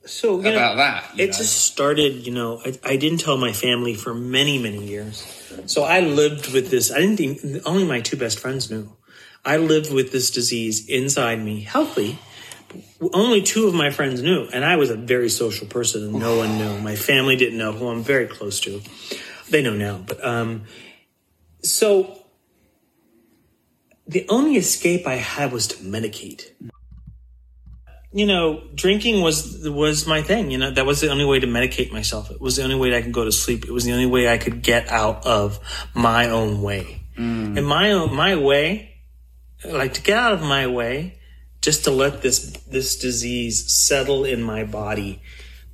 So 0.05 0.37
you 0.37 0.43
know, 0.43 0.51
about 0.51 0.75
that. 0.77 1.17
you 1.17 1.23
It 1.23 1.27
know. 1.27 1.37
just 1.37 1.63
started, 1.65 2.25
you 2.25 2.33
know, 2.33 2.59
I, 2.65 2.77
I 2.83 2.95
didn't 2.97 3.19
tell 3.19 3.37
my 3.37 3.53
family 3.53 3.93
for 3.93 4.13
many, 4.13 4.57
many 4.61 4.85
years. 4.85 5.25
So 5.65 5.83
I 5.83 6.01
lived 6.01 6.51
with 6.53 6.69
this. 6.69 6.91
I 6.91 6.99
didn't 6.99 7.19
even, 7.21 7.61
only 7.65 7.85
my 7.85 8.01
two 8.01 8.17
best 8.17 8.39
friends 8.39 8.69
knew. 8.69 8.91
I 9.45 9.57
lived 9.57 9.93
with 9.93 10.11
this 10.11 10.31
disease 10.31 10.87
inside 10.87 11.41
me, 11.41 11.61
healthy. 11.61 12.19
Only 13.13 13.41
two 13.41 13.67
of 13.67 13.73
my 13.73 13.91
friends 13.91 14.21
knew. 14.21 14.47
And 14.53 14.65
I 14.65 14.75
was 14.75 14.89
a 14.89 14.95
very 14.95 15.29
social 15.29 15.67
person 15.67 16.03
and 16.03 16.13
no 16.13 16.37
one 16.37 16.57
knew. 16.57 16.79
My 16.79 16.95
family 16.95 17.35
didn't 17.35 17.57
know 17.57 17.71
who 17.71 17.87
I'm 17.87 18.03
very 18.03 18.27
close 18.27 18.59
to. 18.61 18.81
They 19.49 19.61
know 19.61 19.75
now. 19.75 19.99
But, 20.05 20.23
um, 20.25 20.63
so 21.61 22.19
the 24.07 24.25
only 24.27 24.55
escape 24.57 25.07
I 25.07 25.15
had 25.15 25.51
was 25.51 25.67
to 25.67 25.77
medicate 25.77 26.51
you 28.13 28.27
know, 28.27 28.61
drinking 28.75 29.21
was 29.21 29.67
was 29.67 30.05
my 30.05 30.21
thing. 30.21 30.51
You 30.51 30.59
know, 30.59 30.71
that 30.71 30.85
was 30.85 31.01
the 31.01 31.09
only 31.09 31.25
way 31.25 31.39
to 31.39 31.47
medicate 31.47 31.91
myself. 31.91 32.29
It 32.29 32.39
was 32.39 32.55
the 32.55 32.63
only 32.63 32.75
way 32.75 32.91
that 32.91 32.97
I 32.97 33.01
could 33.01 33.11
go 33.11 33.25
to 33.25 33.31
sleep. 33.31 33.65
It 33.65 33.71
was 33.71 33.85
the 33.85 33.91
only 33.91 34.05
way 34.05 34.29
I 34.29 34.37
could 34.37 34.61
get 34.61 34.87
out 34.89 35.25
of 35.25 35.59
my 35.93 36.29
own 36.29 36.61
way. 36.61 37.01
Mm. 37.17 37.57
And 37.57 37.67
my 37.67 37.91
own 37.91 38.13
my 38.15 38.35
way, 38.35 38.95
like 39.65 39.95
to 39.95 40.01
get 40.01 40.17
out 40.17 40.33
of 40.33 40.43
my 40.43 40.67
way, 40.67 41.17
just 41.61 41.83
to 41.85 41.91
let 41.91 42.21
this 42.21 42.51
this 42.67 42.97
disease 42.97 43.73
settle 43.73 44.25
in 44.25 44.43
my 44.43 44.63
body 44.63 45.21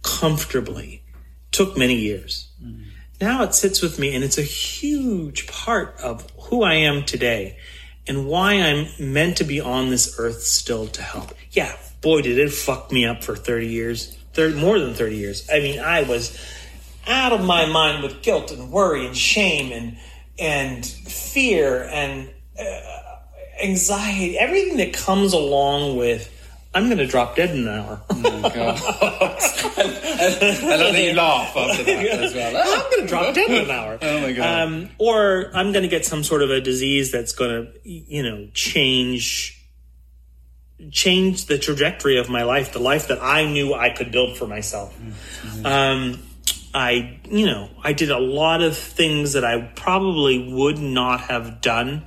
comfortably, 0.02 1.04
took 1.52 1.78
many 1.78 1.96
years. 1.96 2.52
Mm. 2.64 2.86
Now 3.20 3.44
it 3.44 3.54
sits 3.54 3.82
with 3.82 4.00
me, 4.00 4.16
and 4.16 4.24
it's 4.24 4.38
a 4.38 4.44
huge 4.44 5.46
part 5.48 6.00
of 6.02 6.26
who 6.40 6.64
I 6.64 6.76
am 6.76 7.04
today 7.04 7.58
and 8.08 8.26
why 8.26 8.54
I'm 8.54 8.88
meant 8.98 9.38
to 9.38 9.44
be 9.44 9.60
on 9.60 9.90
this 9.90 10.16
earth 10.18 10.42
still 10.42 10.88
to 10.88 11.02
help. 11.02 11.34
Yeah, 11.52 11.76
boy, 12.02 12.22
did 12.22 12.38
it 12.38 12.52
fuck 12.52 12.92
me 12.92 13.06
up 13.06 13.24
for 13.24 13.36
30 13.36 13.68
years, 13.68 14.16
30, 14.34 14.60
more 14.60 14.80
than 14.80 14.94
30 14.94 15.18
years. 15.18 15.50
I 15.52 15.60
mean, 15.60 15.80
I 15.80 16.04
was 16.04 16.38
out 17.08 17.34
of 17.34 17.44
my 17.44 17.66
mind 17.66 18.04
with 18.04 18.22
guilt 18.22 18.52
and 18.52 18.72
worry 18.72 19.06
and 19.06 19.18
shame 19.18 19.72
and 19.72 19.98
and 20.38 20.86
fear 20.86 21.84
and 21.92 22.30
uh, 22.58 22.82
anxiety, 23.62 24.38
everything 24.38 24.78
that 24.78 24.94
comes 24.94 25.34
along 25.34 25.98
with. 25.98 26.36
I'm 26.72 26.86
going 26.86 27.00
to 27.00 27.08
drop 27.08 27.36
dead 27.36 27.50
in 27.50 27.68
an 27.68 27.68
hour. 27.68 28.00
oh, 28.12 28.42
God. 28.42 28.54
I 28.54 28.68
love 30.78 30.94
that 30.94 31.04
you 31.04 31.14
laugh 31.14 31.58
after 31.58 31.84
that 31.84 32.06
as 32.06 32.34
well. 32.36 32.56
I'm 32.56 32.92
going 32.92 33.02
to 33.02 33.08
drop 33.08 33.34
dead 33.34 33.50
in 33.50 33.64
an 33.66 33.72
hour. 33.72 33.98
Oh 34.00 34.22
my 34.22 34.32
God. 34.34 34.68
Um, 34.68 34.90
or 35.00 35.50
I'm 35.56 35.72
going 35.72 35.82
to 35.82 35.90
get 35.90 36.06
some 36.06 36.24
sort 36.24 36.44
of 36.44 36.52
a 36.52 36.62
disease 36.62 37.12
that's 37.12 37.34
going 37.34 37.66
to, 37.66 37.72
you 37.90 38.22
know, 38.22 38.48
change 38.54 39.59
change 40.92 41.46
the 41.46 41.58
trajectory 41.58 42.18
of 42.18 42.30
my 42.30 42.44
life, 42.44 42.74
the 42.74 42.80
life 42.80 43.10
that 43.10 43.22
I 43.22 43.46
knew 43.46 43.74
I 43.74 43.90
could 43.90 44.12
build 44.12 44.38
for 44.38 44.48
myself. 44.48 44.98
Um, 45.66 46.24
I, 46.74 47.20
you 47.30 47.46
know, 47.46 47.70
I 47.84 47.94
did 47.94 48.12
a 48.12 48.20
lot 48.20 48.62
of 48.62 48.78
things 48.78 49.34
that 49.34 49.44
I 49.44 49.62
probably 49.62 50.54
would 50.54 50.78
not 50.78 51.22
have 51.22 51.62
done 51.62 52.06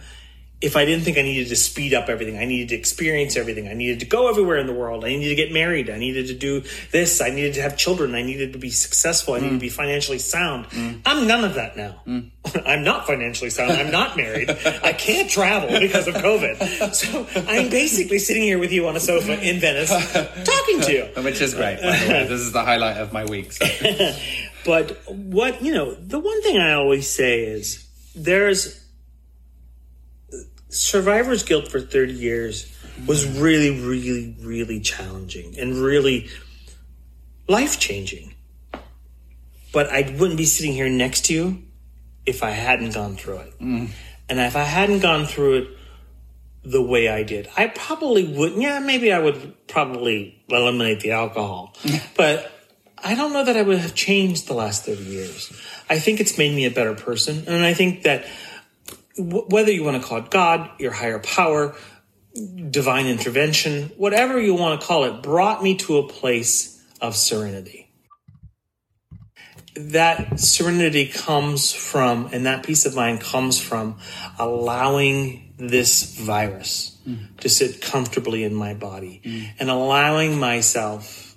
if 0.63 0.77
I 0.77 0.85
didn't 0.85 1.05
think 1.05 1.19
I 1.19 1.23
needed 1.23 1.49
to 1.49 1.57
speed 1.57 1.93
up 1.93 2.09
everything. 2.09 2.39
I 2.39 2.45
needed 2.45 2.69
to 2.69 2.77
experience 2.77 3.37
everything. 3.37 3.67
I 3.67 3.75
needed 3.75 4.01
to 4.01 4.07
go 4.07 4.31
everywhere 4.31 4.59
in 4.59 4.69
the 4.69 4.73
world. 4.73 5.05
I 5.05 5.09
needed 5.09 5.31
to 5.31 5.35
get 5.35 5.53
married. 5.53 5.91
I 5.91 5.99
needed 5.99 6.29
to 6.29 6.35
do 6.35 6.63
this. 6.93 7.21
I 7.21 7.31
needed 7.31 7.55
to 7.55 7.63
have 7.63 7.77
children. 7.77 8.15
I 8.15 8.23
needed 8.23 8.53
to 8.53 8.59
be 8.59 8.71
successful. 8.71 9.35
I 9.35 9.41
needed 9.41 9.55
to 9.55 9.61
be 9.61 9.69
financially 9.69 10.19
sound. 10.19 10.67
Mm. 10.67 11.01
I'm 11.05 11.27
none 11.27 11.45
of 11.45 11.55
that 11.55 11.77
now. 11.77 12.01
Mm. 12.07 12.31
I'm 12.67 12.85
not 12.85 13.07
financially 13.09 13.51
sound. 13.51 13.73
I'm 13.73 13.91
not 13.91 14.17
married. 14.17 14.51
I 14.51 14.93
can't 14.93 15.29
travel 15.29 15.81
because 15.81 16.07
of 16.07 16.15
COVID. 16.15 16.93
So 16.93 17.27
I'm 17.49 17.71
basically 17.71 18.19
sitting 18.19 18.43
here 18.43 18.59
with 18.59 18.71
you 18.71 18.87
on 18.87 18.97
a 18.97 19.01
sofa 19.01 19.41
in 19.41 19.61
Venice 19.61 19.91
talking 19.91 20.81
to 20.83 20.93
you. 20.93 21.05
Which 21.23 21.41
is 21.41 21.55
great, 21.55 21.81
by 21.81 21.97
the 21.97 22.13
way. 22.13 22.27
This 22.27 22.41
is 22.41 22.53
the 22.53 22.65
highlight 22.65 22.99
of 22.99 23.13
my 23.13 23.25
week. 23.25 23.53
So. 23.53 23.67
But 24.65 25.03
what, 25.09 25.63
you 25.63 25.73
know, 25.73 25.95
the 25.95 26.19
one 26.19 26.43
thing 26.43 26.59
I 26.59 26.75
always 26.75 27.09
say 27.09 27.45
is 27.45 27.87
there's 28.15 28.82
survivor's 30.73 31.43
guilt 31.43 31.69
for 31.69 31.81
30 31.81 32.13
years 32.13 32.77
was 33.07 33.25
mm-hmm. 33.25 33.41
really, 33.41 33.81
really, 33.81 34.37
really 34.41 34.81
challenging 34.81 35.59
and 35.59 35.77
really 35.77 36.29
life 37.49 37.79
changing. 37.79 38.35
But 39.73 39.91
I 39.91 40.15
wouldn't 40.19 40.37
be 40.37 40.45
sitting 40.45 40.73
here 40.73 40.89
next 40.89 41.27
to 41.27 41.35
you 41.35 41.63
if 42.27 42.43
I 42.43 42.51
hadn't 42.51 42.95
gone 42.95 43.17
through 43.17 43.39
it. 43.39 43.59
Mm. 43.61 43.89
And 44.29 44.39
if 44.41 44.57
I 44.57 44.65
hadn't 44.65 45.01
gone 45.01 45.27
through 45.27 45.55
it 45.55 45.69
the 46.65 46.83
way 46.83 47.09
I 47.09 47.23
did, 47.23 47.49
I 47.57 47.69
probably 47.69 48.25
wouldn't. 48.25 48.61
Yeah, 48.61 48.79
maybe 48.81 49.13
I 49.13 49.19
would 49.19 49.67
probably 49.67 50.43
eliminate 50.49 51.01
the 51.01 51.13
alcohol. 51.13 51.75
but 52.17 52.51
I 53.03 53.15
don't 53.15 53.33
know 53.33 53.45
that 53.45 53.57
I 53.57 53.63
would 53.63 53.79
have 53.79 53.95
changed 53.95 54.47
the 54.47 54.55
last 54.55 54.85
30 54.85 55.03
years. 55.03 55.53
I 55.91 55.99
think 55.99 56.21
it's 56.21 56.39
made 56.39 56.55
me 56.55 56.67
a 56.67 56.71
better 56.71 56.95
person. 56.95 57.45
And 57.47 57.65
I 57.65 57.75
think 57.75 58.03
that 58.05 58.27
w- 59.17 59.47
whether 59.49 59.71
you 59.71 59.85
want 59.85 60.01
to 60.01 60.07
call 60.07 60.19
it 60.19 60.31
God, 60.31 60.71
your 60.79 60.93
higher 60.93 61.19
power, 61.19 61.75
divine 62.71 63.07
intervention, 63.07 63.91
whatever 63.97 64.41
you 64.41 64.55
want 64.55 64.81
to 64.81 64.87
call 64.87 65.05
it, 65.05 65.23
brought 65.23 65.63
me 65.63 65.77
to 65.77 65.99
a 65.99 66.09
place 66.09 66.83
of 67.01 67.17
serenity. 67.17 67.91
That 69.75 70.39
serenity 70.39 71.07
comes 71.07 71.73
from, 71.73 72.29
and 72.33 72.47
that 72.47 72.65
peace 72.65 72.85
of 72.87 72.95
mind 72.95 73.21
comes 73.21 73.59
from 73.59 73.99
allowing 74.39 75.55
this 75.59 76.17
virus 76.19 76.99
mm. 77.07 77.37
to 77.39 77.49
sit 77.49 77.81
comfortably 77.81 78.45
in 78.45 78.55
my 78.55 78.75
body 78.75 79.21
mm. 79.25 79.49
and 79.59 79.71
allowing 79.71 80.39
myself 80.39 81.37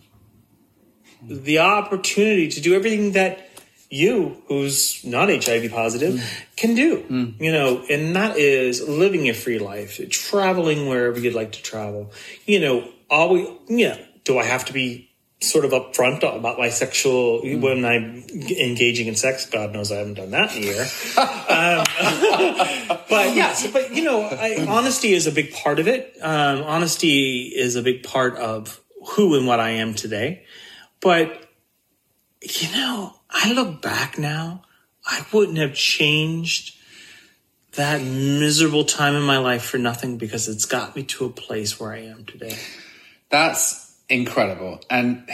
mm. 1.24 1.44
the 1.44 1.60
opportunity 1.60 2.50
to 2.50 2.62
do 2.62 2.74
everything 2.74 3.14
that 3.14 3.48
you, 3.90 4.42
who's 4.48 5.04
not 5.06 5.30
HIV 5.30 5.72
positive, 5.72 6.46
can 6.56 6.76
do. 6.76 7.06
You 7.40 7.52
know, 7.52 7.84
and 7.90 8.16
that 8.16 8.38
is 8.38 8.88
living 8.88 9.30
a 9.30 9.34
free 9.34 9.60
life, 9.60 10.00
traveling 10.10 10.88
wherever 10.88 11.20
you'd 11.20 11.36
like 11.36 11.54
to 11.54 11.62
travel. 11.62 12.12
You 12.46 12.60
know, 12.60 12.90
always, 13.10 13.48
you 13.68 13.90
know, 13.90 13.98
do 14.24 14.38
I 14.38 14.44
have 14.44 14.66
to 14.66 14.74
be 14.74 15.12
sort 15.42 15.66
of 15.66 15.72
upfront 15.72 16.24
about 16.38 16.58
my 16.58 16.70
sexual 16.70 17.42
when 17.42 17.86
I'm 17.86 18.24
engaging 18.30 19.08
in 19.08 19.16
sex? 19.16 19.46
God 19.46 19.74
knows 19.74 19.92
I 19.92 19.98
haven't 19.98 20.16
done 20.16 20.32
that 20.32 20.56
in 20.56 20.64
a 20.64 20.66
year. 20.66 20.88
Um, 21.56 21.86
but 23.10 23.34
yes, 23.34 23.66
but 23.68 23.94
you 23.94 24.04
know, 24.04 24.24
I, 24.24 24.66
honesty 24.68 25.14
is 25.14 25.26
a 25.26 25.32
big 25.32 25.54
part 25.54 25.80
of 25.80 25.88
it. 25.88 26.18
Um, 26.22 26.64
honesty 26.64 27.44
is 27.44 27.78
a 27.78 27.82
big 27.82 28.04
part 28.04 28.36
of 28.36 28.82
who 29.12 29.38
and 29.38 29.48
what 29.48 29.62
I 29.62 29.72
am 29.72 29.94
today. 29.94 30.44
But 31.02 31.48
you 32.46 32.72
know, 32.76 33.16
I 33.30 33.52
look 33.54 33.82
back 33.82 34.18
now, 34.18 34.64
I 35.06 35.26
wouldn't 35.32 35.58
have 35.58 35.74
changed 35.74 36.76
that 37.74 38.02
miserable 38.02 38.86
time 38.86 39.16
in 39.16 39.24
my 39.24 39.38
life 39.38 39.64
for 39.64 39.78
nothing 39.78 40.18
because 40.18 40.48
it's 40.48 40.66
got 40.66 40.96
me 40.96 41.04
to 41.04 41.26
a 41.26 41.30
place 41.30 41.80
where 41.80 41.92
I 41.92 42.04
am 42.04 42.26
today. 42.26 42.58
That's 43.30 44.00
incredible. 44.08 44.80
And 44.90 45.30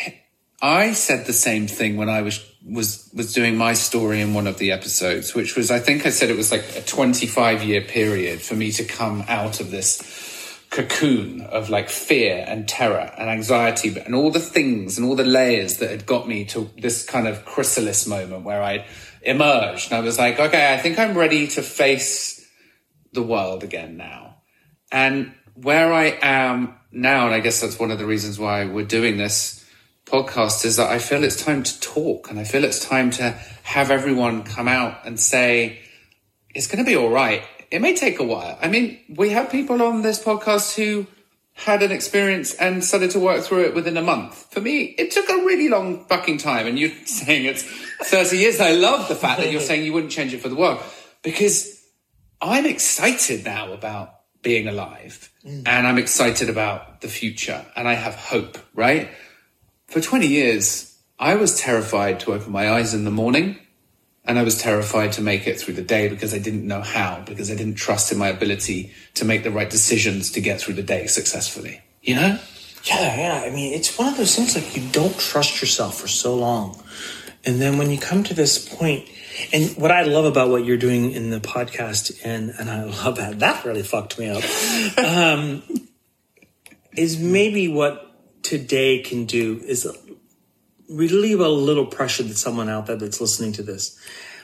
I 0.62 0.94
said 0.94 1.26
the 1.26 1.34
same 1.34 1.68
thing 1.68 1.98
when 1.98 2.10
I 2.10 2.22
was 2.22 2.46
was 2.68 3.10
was 3.14 3.34
doing 3.34 3.58
my 3.58 3.74
story 3.74 4.22
in 4.22 4.34
one 4.34 4.48
of 4.48 4.58
the 4.58 4.72
episodes, 4.72 5.34
which 5.34 5.56
was 5.56 5.72
I 5.72 5.80
think 5.80 6.06
I 6.06 6.10
said 6.10 6.30
it 6.30 6.38
was 6.38 6.52
like 6.52 6.64
a 6.76 6.82
25 6.82 7.64
year 7.64 7.82
period 7.82 8.42
for 8.42 8.56
me 8.56 8.72
to 8.74 8.84
come 8.84 9.24
out 9.28 9.60
of 9.60 9.72
this 9.72 9.98
cocoon 10.72 11.42
of 11.42 11.70
like 11.70 11.90
fear 11.90 12.46
and 12.48 12.68
terror 12.68 13.12
and 13.18 13.30
anxiety 13.30 13.94
and 14.00 14.16
all 14.16 14.32
the 14.32 14.40
things 14.40 14.98
and 14.98 15.06
all 15.06 15.18
the 15.18 15.24
layers 15.24 15.78
that 15.78 15.92
had 15.92 16.06
got 16.06 16.28
me 16.28 16.46
to 16.46 16.70
this 16.82 17.06
kind 17.06 17.28
of 17.28 17.44
chrysalis 17.46 18.08
moment 18.08 18.46
where 18.46 18.64
I 18.64 18.86
emerged 19.22 19.92
and 19.92 19.98
I 19.98 20.02
was 20.02 20.18
like, 20.18 20.40
okay, 20.40 20.74
I 20.74 20.78
think 20.78 20.98
I'm 20.98 21.18
ready 21.18 21.48
to 21.48 21.62
face 21.62 22.50
the 23.12 23.22
world 23.22 23.64
again 23.64 23.98
now. 23.98 24.38
And 24.94 25.34
where 25.56 25.94
I 25.94 26.18
am 26.22 26.76
now, 26.92 27.26
and 27.26 27.36
I 27.36 27.42
guess 27.42 27.60
that's 27.60 27.78
one 27.78 27.92
of 27.92 28.00
the 28.00 28.06
reasons 28.06 28.40
why 28.40 28.66
we're 28.66 28.86
doing 28.86 29.18
this 29.18 29.66
podcast, 30.06 30.64
is 30.64 30.78
that 30.78 30.90
I 30.90 31.00
feel 31.00 31.26
it's 31.26 31.44
time 31.44 31.64
to 31.64 31.80
talk 31.82 32.30
and 32.30 32.40
I 32.40 32.46
feel 32.46 32.64
it's 32.64 32.84
time 32.84 33.12
to 33.12 33.32
have 33.64 33.92
everyone 33.92 34.44
come 34.44 34.70
out 34.70 35.06
and 35.06 35.20
say, 35.20 35.82
it's 36.56 36.68
going 36.68 36.84
to 36.84 36.90
be 36.90 36.96
all 36.96 37.10
right. 37.10 37.44
It 37.72 37.82
may 37.82 37.96
take 37.96 38.20
a 38.20 38.24
while. 38.24 38.60
I 38.62 38.68
mean, 38.68 39.00
we 39.10 39.30
have 39.30 39.50
people 39.50 39.82
on 39.82 40.02
this 40.02 40.22
podcast 40.22 40.76
who 40.76 41.08
had 41.54 41.82
an 41.84 41.92
experience 41.92 42.54
and 42.54 42.84
started 42.84 43.12
to 43.12 43.20
work 43.20 43.44
through 43.44 43.66
it 43.66 43.74
within 43.74 43.96
a 43.98 44.02
month. 44.02 44.48
For 44.52 44.60
me, 44.62 44.96
it 44.98 45.12
took 45.12 45.30
a 45.30 45.46
really 45.46 45.70
long 45.70 46.06
fucking 46.06 46.38
time. 46.40 46.68
And 46.68 46.78
you're 46.78 46.92
saying 47.06 47.46
it's 47.46 47.64
30 47.64 48.38
years. 48.38 48.60
I 48.60 48.72
love 48.72 49.08
the 49.08 49.16
fact 49.16 49.40
that 49.40 49.52
you're 49.52 49.62
saying 49.62 49.86
you 49.86 49.94
wouldn't 49.94 50.12
change 50.12 50.34
it 50.34 50.42
for 50.42 50.50
the 50.50 50.56
world 50.56 50.82
because 51.22 51.82
I'm 52.42 52.66
excited 52.66 53.46
now 53.46 53.72
about 53.72 54.16
being 54.42 54.68
alive 54.68 55.32
and 55.46 55.88
I'm 55.88 56.00
excited 56.00 56.50
about 56.50 57.02
the 57.02 57.08
future 57.08 57.64
and 57.76 57.88
I 57.88 57.94
have 57.94 58.16
hope, 58.16 58.58
right? 58.74 59.10
For 59.88 60.02
20 60.02 60.26
years, 60.26 60.98
I 61.20 61.36
was 61.36 61.60
terrified 61.60 62.22
to 62.22 62.34
open 62.34 62.52
my 62.52 62.72
eyes 62.72 62.96
in 62.96 63.06
the 63.06 63.12
morning 63.12 63.60
and 64.26 64.38
I 64.38 64.44
was 64.44 64.58
terrified 64.58 65.14
to 65.14 65.22
make 65.22 65.48
it 65.48 65.60
through 65.60 65.74
the 65.74 65.82
day 65.82 66.08
because 66.08 66.34
I 66.34 66.40
didn't 66.40 66.68
know 66.68 66.82
how, 66.82 67.24
because 67.26 67.50
I 67.50 67.56
didn't 67.56 67.76
trust 67.76 68.12
in 68.12 68.18
my 68.18 68.28
ability 68.28 68.94
to 69.16 69.26
make 69.26 69.44
the 69.44 69.52
right 69.52 69.70
decisions 69.70 70.32
to 70.32 70.42
get 70.42 70.62
through 70.62 70.76
the 70.76 70.84
day 70.84 71.08
successfully. 71.08 71.82
You 72.02 72.16
know? 72.16 72.40
Yeah, 72.84 73.16
yeah. 73.18 73.44
I 73.46 73.50
mean, 73.50 73.74
it's 73.74 73.98
one 73.98 74.08
of 74.08 74.18
those 74.18 74.36
things 74.36 74.56
like 74.56 74.76
you 74.76 74.88
don't 74.92 75.18
trust 75.18 75.62
yourself 75.62 76.00
for 76.00 76.08
so 76.08 76.36
long. 76.36 76.82
And 77.44 77.60
then 77.60 77.78
when 77.78 77.90
you 77.90 77.98
come 77.98 78.24
to 78.26 78.34
this 78.36 78.68
point, 78.68 79.10
and 79.52 79.76
what 79.76 79.92
I 79.92 80.04
love 80.04 80.26
about 80.26 80.50
what 80.50 80.66
you're 80.66 80.78
doing 80.78 81.12
in 81.12 81.32
the 81.32 81.40
podcast, 81.40 82.24
and, 82.24 82.52
and 82.60 82.70
I 82.70 82.84
love 82.84 83.18
that, 83.18 83.40
that 83.40 83.66
really 83.66 83.84
fucked 83.84 84.20
me 84.20 84.30
up, 84.30 84.44
um, 84.98 85.64
is 86.96 87.20
maybe 87.20 87.68
what 87.68 88.08
today 88.44 89.00
can 89.00 89.26
do 89.26 89.60
is 89.66 89.88
relieve 90.92 91.40
a 91.40 91.50
little 91.50 91.86
pressure 91.86 92.24
that 92.24 92.38
someone 92.38 92.70
out 92.70 92.88
there 92.88 92.96
that's 92.96 93.22
listening 93.22 93.54
to 93.54 93.64
this. 93.64 94.00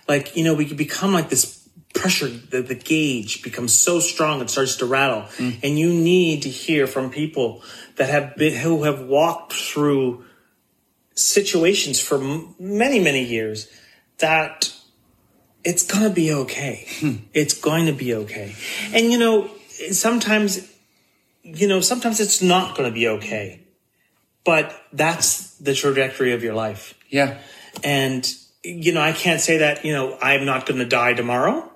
Like, 0.07 0.36
you 0.36 0.43
know, 0.43 0.53
we 0.53 0.73
become 0.73 1.13
like 1.13 1.29
this 1.29 1.67
pressure, 1.93 2.27
the, 2.27 2.62
the 2.62 2.75
gauge 2.75 3.43
becomes 3.43 3.73
so 3.73 3.99
strong 3.99 4.41
it 4.41 4.49
starts 4.49 4.77
to 4.77 4.86
rattle. 4.86 5.23
Mm. 5.38 5.60
And 5.63 5.79
you 5.79 5.89
need 5.89 6.43
to 6.43 6.49
hear 6.49 6.88
from 6.88 7.10
people 7.10 7.63
that 7.95 8.10
have 8.10 8.36
been, 8.36 8.53
who 8.53 8.83
have 8.83 9.01
walked 9.01 9.53
through 9.53 10.25
situations 11.15 11.99
for 11.99 12.21
m- 12.21 12.55
many, 12.60 12.99
many 12.99 13.23
years 13.23 13.67
that 14.19 14.73
it's 15.63 15.83
going 15.83 16.03
to 16.03 16.10
be 16.10 16.31
okay. 16.31 16.88
Hmm. 16.99 17.15
It's 17.33 17.53
going 17.53 17.88
to 17.88 17.91
be 17.91 18.13
okay. 18.13 18.55
And, 18.93 19.12
you 19.12 19.17
know, 19.17 19.49
sometimes, 19.91 20.71
you 21.43 21.67
know, 21.67 21.81
sometimes 21.81 22.19
it's 22.19 22.41
not 22.41 22.77
going 22.77 22.89
to 22.89 22.93
be 22.93 23.07
okay. 23.07 23.66
But 24.47 24.73
that's 24.93 25.57
the 25.57 25.73
trajectory 25.73 26.31
of 26.31 26.41
your 26.41 26.53
life. 26.53 26.93
Yeah. 27.10 27.39
And, 27.83 28.25
you 28.63 28.93
know, 28.93 29.01
I 29.01 29.12
can't 29.12 29.41
say 29.41 29.57
that, 29.57 29.83
you 29.83 29.91
know, 29.91 30.17
I'm 30.21 30.45
not 30.45 30.65
going 30.65 30.79
to 30.79 30.86
die 30.86 31.15
tomorrow, 31.15 31.69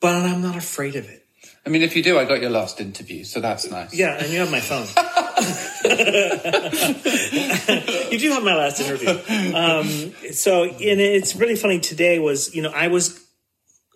but 0.00 0.14
I'm 0.14 0.40
not 0.40 0.56
afraid 0.56 0.96
of 0.96 1.06
it. 1.06 1.26
I 1.66 1.68
mean, 1.68 1.82
if 1.82 1.94
you 1.94 2.02
do, 2.02 2.18
I 2.18 2.24
got 2.24 2.40
your 2.40 2.48
last 2.48 2.80
interview, 2.80 3.24
so 3.24 3.40
that's 3.40 3.70
nice. 3.70 3.94
Yeah, 3.94 4.16
and 4.16 4.32
you 4.32 4.38
have 4.38 4.50
my 4.50 4.60
phone. 4.60 4.86
you 8.10 8.18
do 8.18 8.30
have 8.30 8.42
my 8.42 8.56
last 8.56 8.80
interview. 8.80 9.10
Um, 9.54 10.32
so, 10.32 10.64
and 10.64 11.00
it's 11.02 11.36
really 11.36 11.56
funny. 11.56 11.78
Today 11.78 12.18
was, 12.18 12.54
you 12.54 12.62
know, 12.62 12.70
I 12.70 12.88
was, 12.88 13.22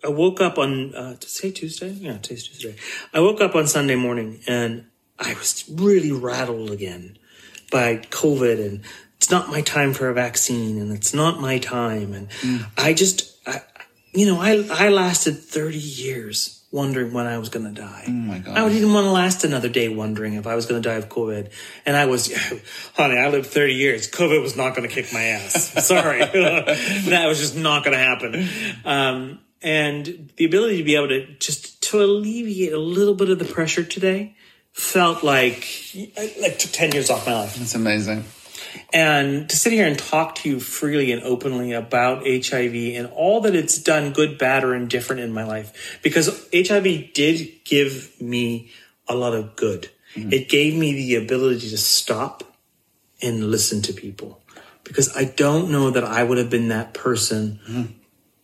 I 0.05 0.09
woke 0.09 0.39
up 0.39 0.59
on, 0.59 0.93
uh, 0.93 1.15
to 1.15 1.27
say 1.27 1.49
Tuesday? 1.49 1.89
Yeah, 1.89 2.19
today's 2.19 2.47
Tuesday. 2.47 2.75
I 3.11 3.21
woke 3.21 3.41
up 3.41 3.55
on 3.55 3.65
Sunday 3.65 3.95
morning 3.95 4.41
and 4.47 4.85
I 5.17 5.33
was 5.33 5.67
really 5.67 6.11
rattled 6.11 6.69
again 6.69 7.17
by 7.73 7.97
COVID 7.97 8.65
and 8.65 8.81
it's 9.17 9.31
not 9.31 9.49
my 9.49 9.61
time 9.61 9.93
for 9.93 10.07
a 10.07 10.13
vaccine 10.13 10.79
and 10.79 10.93
it's 10.93 11.13
not 11.13 11.41
my 11.41 11.57
time. 11.57 12.13
And 12.13 12.27
I 12.77 12.93
just, 12.93 13.35
I, 13.47 13.61
you 14.13 14.25
know, 14.27 14.39
I, 14.39 14.65
I 14.69 14.89
lasted 14.89 15.33
30 15.39 15.77
years 15.77 16.63
wondering 16.71 17.13
when 17.13 17.25
I 17.25 17.37
was 17.37 17.49
going 17.49 17.73
to 17.73 17.81
die. 17.81 18.05
Oh 18.07 18.11
my 18.11 18.39
God. 18.39 18.57
I 18.57 18.69
even 18.69 18.93
want 18.93 19.05
to 19.05 19.11
last 19.11 19.43
another 19.43 19.69
day 19.69 19.89
wondering 19.89 20.33
if 20.33 20.47
I 20.47 20.55
was 20.55 20.65
going 20.65 20.81
to 20.81 20.87
die 20.87 20.95
of 20.95 21.09
COVID. 21.09 21.51
And 21.85 21.95
I 21.95 22.05
was, 22.05 22.33
honey, 22.95 23.17
I 23.17 23.29
lived 23.29 23.47
30 23.47 23.73
years. 23.73 24.09
COVID 24.09 24.41
was 24.41 24.55
not 24.55 24.75
going 24.75 24.87
to 24.87 24.93
kick 24.93 25.11
my 25.13 25.21
ass. 25.21 25.85
Sorry. 25.85 26.19
that 26.25 27.25
was 27.27 27.39
just 27.39 27.55
not 27.55 27.83
going 27.83 27.97
to 27.97 28.03
happen. 28.03 28.49
Um, 28.85 29.39
and 29.61 30.31
the 30.35 30.45
ability 30.45 30.77
to 30.77 30.83
be 30.83 30.95
able 30.95 31.07
to 31.07 31.25
just 31.35 31.81
to 31.83 32.03
alleviate 32.03 32.73
a 32.73 32.79
little 32.79 33.15
bit 33.15 33.29
of 33.29 33.39
the 33.39 33.45
pressure 33.45 33.83
today 33.83 34.35
felt 34.73 35.23
like, 35.23 35.67
like 36.41 36.57
took 36.59 36.71
10 36.71 36.91
years 36.91 37.09
off 37.09 37.25
my 37.25 37.33
life 37.33 37.61
It's 37.61 37.75
amazing. 37.75 38.25
and 38.91 39.47
to 39.49 39.55
sit 39.55 39.71
here 39.71 39.85
and 39.85 39.97
talk 39.97 40.35
to 40.35 40.49
you 40.49 40.59
freely 40.59 41.11
and 41.11 41.21
openly 41.23 41.73
about 41.73 42.25
HIV 42.25 42.75
and 42.95 43.07
all 43.13 43.41
that 43.41 43.55
it's 43.55 43.77
done, 43.77 44.13
good, 44.13 44.37
bad, 44.37 44.63
or 44.63 44.75
indifferent 44.75 45.21
in 45.21 45.31
my 45.31 45.43
life, 45.43 45.99
because 46.01 46.49
HIV 46.53 47.13
did 47.13 47.63
give 47.63 48.19
me 48.19 48.71
a 49.07 49.15
lot 49.15 49.33
of 49.33 49.55
good. 49.55 49.89
Mm-hmm. 50.15 50.33
It 50.33 50.49
gave 50.49 50.75
me 50.75 50.93
the 50.93 51.15
ability 51.15 51.69
to 51.69 51.77
stop 51.77 52.43
and 53.21 53.51
listen 53.51 53.81
to 53.83 53.93
people, 53.93 54.41
because 54.83 55.15
I 55.15 55.25
don't 55.25 55.71
know 55.71 55.91
that 55.91 56.03
I 56.03 56.23
would 56.23 56.37
have 56.37 56.49
been 56.49 56.69
that 56.69 56.93
person 56.93 57.59
mm-hmm. 57.67 57.91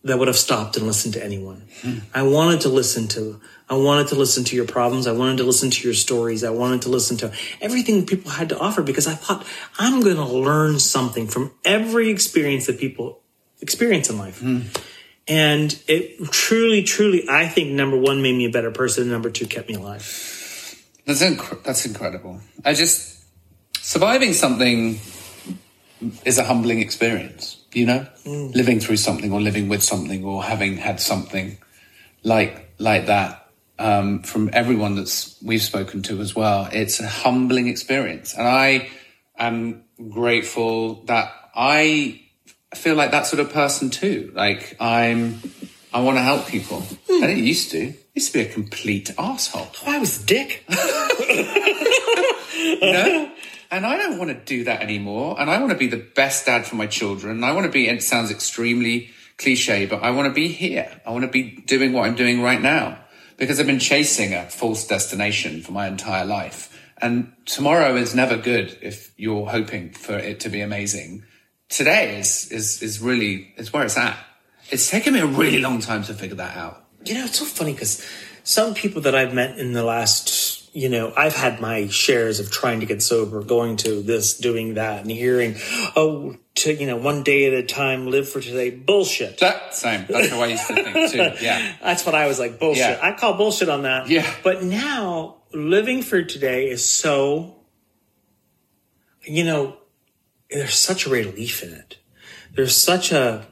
that 0.04 0.18
would 0.18 0.28
have 0.28 0.36
stopped 0.36 0.76
and 0.76 0.86
listened 0.86 1.14
to 1.14 1.24
anyone. 1.24 1.64
Mm-hmm. 1.82 2.06
I 2.14 2.22
wanted 2.22 2.60
to 2.62 2.68
listen 2.68 3.08
to 3.08 3.40
I 3.70 3.74
wanted 3.74 4.08
to 4.08 4.16
listen 4.16 4.42
to 4.44 4.56
your 4.56 4.66
problems. 4.66 5.06
I 5.06 5.12
wanted 5.12 5.38
to 5.38 5.44
listen 5.44 5.70
to 5.70 5.84
your 5.84 5.94
stories. 5.94 6.42
I 6.42 6.50
wanted 6.50 6.82
to 6.82 6.88
listen 6.88 7.16
to 7.18 7.32
everything 7.60 8.04
people 8.04 8.32
had 8.32 8.48
to 8.48 8.58
offer 8.58 8.82
because 8.82 9.06
I 9.06 9.14
thought 9.14 9.46
I'm 9.78 10.00
going 10.00 10.16
to 10.16 10.26
learn 10.26 10.80
something 10.80 11.28
from 11.28 11.52
every 11.64 12.10
experience 12.10 12.66
that 12.66 12.80
people 12.80 13.20
experience 13.60 14.10
in 14.10 14.18
life. 14.18 14.40
Hmm. 14.40 14.62
And 15.28 15.80
it 15.86 16.32
truly, 16.32 16.82
truly, 16.82 17.28
I 17.28 17.46
think 17.46 17.70
number 17.70 17.96
one 17.96 18.22
made 18.22 18.36
me 18.36 18.46
a 18.46 18.50
better 18.50 18.72
person. 18.72 19.04
And 19.04 19.12
number 19.12 19.30
two 19.30 19.46
kept 19.46 19.68
me 19.68 19.76
alive. 19.76 20.02
That's 21.06 21.22
inc- 21.22 21.62
that's 21.62 21.86
incredible. 21.86 22.40
I 22.64 22.74
just 22.74 23.22
surviving 23.76 24.32
something 24.32 24.98
is 26.24 26.38
a 26.38 26.44
humbling 26.44 26.80
experience. 26.80 27.62
You 27.72 27.86
know, 27.86 28.06
hmm. 28.24 28.48
living 28.48 28.80
through 28.80 28.96
something 28.96 29.32
or 29.32 29.40
living 29.40 29.68
with 29.68 29.84
something 29.84 30.24
or 30.24 30.42
having 30.42 30.76
had 30.76 30.98
something 30.98 31.58
like 32.24 32.74
like 32.78 33.06
that 33.06 33.39
um, 33.80 34.22
from 34.22 34.50
everyone 34.52 34.94
that's 34.94 35.42
we've 35.42 35.62
spoken 35.62 36.02
to 36.02 36.20
as 36.20 36.36
well. 36.36 36.68
It's 36.70 37.00
a 37.00 37.08
humbling 37.08 37.66
experience, 37.66 38.34
and 38.34 38.46
I 38.46 38.90
am 39.38 39.84
grateful 40.10 41.04
that 41.04 41.32
I 41.54 42.20
feel 42.74 42.94
like 42.94 43.12
that 43.12 43.26
sort 43.26 43.40
of 43.40 43.52
person 43.52 43.90
too. 43.90 44.32
Like 44.34 44.76
I'm, 44.78 45.40
I 45.92 46.02
want 46.02 46.18
to 46.18 46.22
help 46.22 46.46
people. 46.46 46.84
I 47.08 47.26
didn't 47.26 47.44
used 47.44 47.70
to. 47.72 47.88
I 47.88 47.96
used 48.14 48.32
to 48.32 48.38
be 48.38 48.44
a 48.44 48.52
complete 48.52 49.12
asshole. 49.18 49.68
Oh, 49.86 49.86
I 49.86 49.98
was 49.98 50.22
a 50.22 50.26
dick. 50.26 50.64
you 50.68 50.76
know? 52.80 53.32
And 53.72 53.86
I 53.86 53.96
don't 53.96 54.18
want 54.18 54.30
to 54.30 54.36
do 54.36 54.64
that 54.64 54.82
anymore. 54.82 55.40
And 55.40 55.48
I 55.48 55.60
want 55.60 55.70
to 55.70 55.78
be 55.78 55.86
the 55.86 55.96
best 55.96 56.46
dad 56.46 56.66
for 56.66 56.74
my 56.74 56.86
children. 56.86 57.44
I 57.44 57.52
want 57.52 57.66
to 57.66 57.72
be, 57.72 57.86
it 57.86 58.02
sounds 58.02 58.32
extremely 58.32 59.10
cliche, 59.38 59.86
but 59.86 60.02
I 60.02 60.10
want 60.10 60.26
to 60.26 60.34
be 60.34 60.48
here. 60.48 60.90
I 61.06 61.10
want 61.10 61.22
to 61.22 61.30
be 61.30 61.62
doing 61.66 61.92
what 61.92 62.04
I'm 62.04 62.16
doing 62.16 62.42
right 62.42 62.60
now 62.60 62.98
because 63.40 63.58
I've 63.58 63.66
been 63.66 63.78
chasing 63.78 64.34
a 64.34 64.44
false 64.44 64.86
destination 64.86 65.62
for 65.62 65.72
my 65.72 65.88
entire 65.88 66.26
life. 66.26 66.78
And 67.00 67.32
tomorrow 67.46 67.96
is 67.96 68.14
never 68.14 68.36
good 68.36 68.78
if 68.82 69.14
you're 69.16 69.46
hoping 69.46 69.92
for 69.92 70.12
it 70.12 70.40
to 70.40 70.50
be 70.50 70.60
amazing. 70.60 71.24
Today 71.70 72.20
is, 72.20 72.52
is, 72.52 72.82
is 72.82 73.00
really, 73.00 73.54
it's 73.56 73.72
where 73.72 73.82
it's 73.82 73.96
at. 73.96 74.18
It's 74.68 74.90
taken 74.90 75.14
me 75.14 75.20
a 75.20 75.26
really 75.26 75.58
long 75.58 75.80
time 75.80 76.04
to 76.04 76.14
figure 76.14 76.36
that 76.36 76.54
out. 76.54 76.84
You 77.06 77.14
know, 77.14 77.24
it's 77.24 77.38
so 77.38 77.46
funny 77.46 77.72
because 77.72 78.06
some 78.44 78.74
people 78.74 79.00
that 79.02 79.14
I've 79.14 79.32
met 79.32 79.58
in 79.58 79.72
the 79.72 79.84
last, 79.84 80.28
you 80.72 80.88
know, 80.88 81.12
I've 81.16 81.34
had 81.34 81.60
my 81.60 81.88
shares 81.88 82.38
of 82.40 82.50
trying 82.50 82.80
to 82.80 82.86
get 82.86 83.02
sober, 83.02 83.42
going 83.42 83.76
to 83.78 84.02
this, 84.02 84.38
doing 84.38 84.74
that, 84.74 85.02
and 85.02 85.10
hearing, 85.10 85.56
oh, 85.96 86.36
to, 86.56 86.72
you 86.74 86.86
know, 86.86 86.96
one 86.96 87.22
day 87.22 87.46
at 87.46 87.52
a 87.54 87.62
time, 87.66 88.06
live 88.06 88.28
for 88.28 88.40
today. 88.40 88.70
Bullshit. 88.70 89.38
That 89.38 89.74
same. 89.74 90.06
That's 90.08 90.28
how 90.30 90.40
I 90.40 90.46
used 90.46 90.66
to 90.68 90.74
think 90.74 91.10
too. 91.12 91.18
Yeah. 91.44 91.74
That's 91.82 92.06
what 92.06 92.14
I 92.14 92.26
was 92.26 92.38
like, 92.38 92.58
bullshit. 92.60 92.82
Yeah. 92.82 93.00
I 93.02 93.12
call 93.12 93.34
bullshit 93.34 93.68
on 93.68 93.82
that. 93.82 94.08
Yeah. 94.08 94.32
But 94.44 94.62
now, 94.62 95.38
living 95.52 96.02
for 96.02 96.22
today 96.22 96.68
is 96.70 96.88
so, 96.88 97.56
you 99.24 99.44
know, 99.44 99.76
there's 100.50 100.74
such 100.74 101.06
a 101.06 101.10
relief 101.10 101.62
in 101.62 101.72
it. 101.72 101.98
There's 102.54 102.76
such 102.76 103.12
a, 103.12 103.46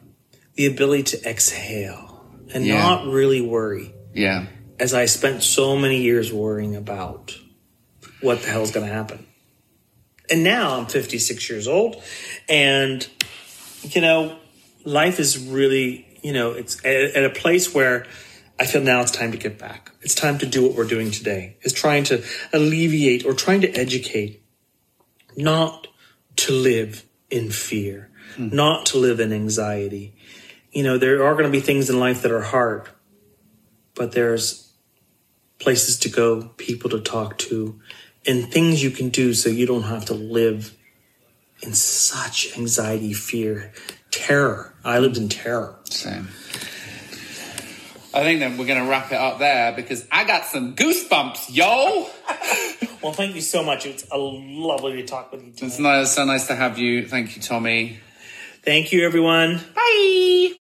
the 0.55 0.67
ability 0.67 1.05
to 1.17 1.29
exhale 1.29 2.27
and 2.53 2.65
Yeah. 2.67 2.79
not 2.81 3.07
really 3.07 3.41
worry 3.41 3.95
Yeah. 4.15 4.47
As 4.81 4.95
I 4.95 5.07
spent 5.07 5.43
so 5.43 5.77
many 5.77 6.03
years 6.03 6.33
worrying 6.33 6.77
about 6.77 7.39
what 8.21 8.43
the 8.43 8.49
hell's 8.49 8.71
going 8.71 8.87
to 8.87 8.93
happen. 8.93 9.27
And 10.31 10.45
now 10.45 10.79
I'm 10.79 10.87
56 10.87 11.49
years 11.49 11.67
old, 11.67 12.03
and 12.49 13.07
you 13.83 14.01
know, 14.01 14.39
life 14.85 15.21
is 15.21 15.39
really, 15.39 16.07
you 16.23 16.33
know, 16.33 16.53
it's 16.53 16.85
at, 16.85 17.17
at 17.17 17.25
a 17.25 17.31
place 17.31 17.75
where 17.75 18.07
I 18.59 18.67
feel 18.67 18.83
now 18.83 19.01
it's 19.01 19.13
time 19.13 19.33
to 19.33 19.39
get 19.39 19.59
back. 19.59 19.93
It's 20.03 20.15
time 20.15 20.39
to 20.39 20.47
do 20.47 20.63
what 20.63 20.75
we're 20.75 20.89
doing 20.89 21.11
today. 21.11 21.57
Is 21.63 21.73
trying 21.73 22.05
to 22.05 22.25
alleviate 22.53 23.25
or 23.25 23.33
trying 23.33 23.61
to 23.63 23.71
educate, 23.71 24.43
not 25.37 25.87
to 26.37 26.53
live 26.53 27.05
in 27.31 27.51
fear, 27.51 28.11
hmm. 28.37 28.49
not 28.53 28.87
to 28.87 28.99
live 28.99 29.21
in 29.21 29.33
anxiety. 29.33 30.15
You 30.73 30.83
know, 30.83 30.99
there 30.99 31.25
are 31.25 31.33
going 31.33 31.47
to 31.47 31.51
be 31.51 31.61
things 31.61 31.89
in 31.89 32.01
life 32.01 32.23
that 32.23 32.33
are 32.33 32.43
hard, 32.43 32.89
but 33.95 34.13
there's 34.13 34.68
places 35.59 35.99
to 36.01 36.09
go, 36.09 36.43
people 36.57 36.91
to 36.91 37.01
talk 37.01 37.39
to, 37.39 37.81
and 38.27 38.51
things 38.51 38.83
you 38.83 38.91
can 38.91 39.09
do 39.09 39.35
so 39.35 39.49
you 39.49 39.67
don't 39.67 39.83
have 39.83 40.05
to 40.07 40.15
live 40.15 40.77
in 41.63 41.75
such 41.75 42.57
anxiety, 42.57 43.13
fear, 43.13 43.73
terror. 44.11 44.75
I 44.85 44.99
lived 44.99 45.17
in 45.17 45.29
terror. 45.29 45.77
Same. 45.85 46.29
I 48.15 48.23
think 48.23 48.41
that 48.41 48.59
we're 48.59 48.67
going 48.67 48.83
to 48.83 48.89
wrap 48.89 49.13
it 49.13 49.19
up 49.19 49.39
there 49.39 49.73
because 49.73 50.07
I 50.11 50.25
got 50.25 50.45
some 50.45 50.75
goosebumps, 50.75 51.55
yo. 51.55 52.09
Well, 53.01 53.13
thank 53.13 53.37
you 53.37 53.41
so 53.43 53.63
much. 53.63 53.87
It's 53.87 54.05
a 54.11 54.19
lovely 54.19 54.95
to 54.95 55.05
talk 55.05 55.31
with 55.31 55.45
you. 55.45 55.53
Tonight. 55.53 55.67
It's 55.69 55.79
nice, 55.79 56.11
so 56.17 56.25
nice 56.25 56.49
to 56.49 56.57
have 56.57 56.79
you. 56.79 57.07
Thank 57.07 57.37
you, 57.37 57.43
Tommy. 57.43 58.01
Thank 58.65 58.91
you, 58.91 59.05
everyone. 59.07 59.61
Bye. 59.73 60.55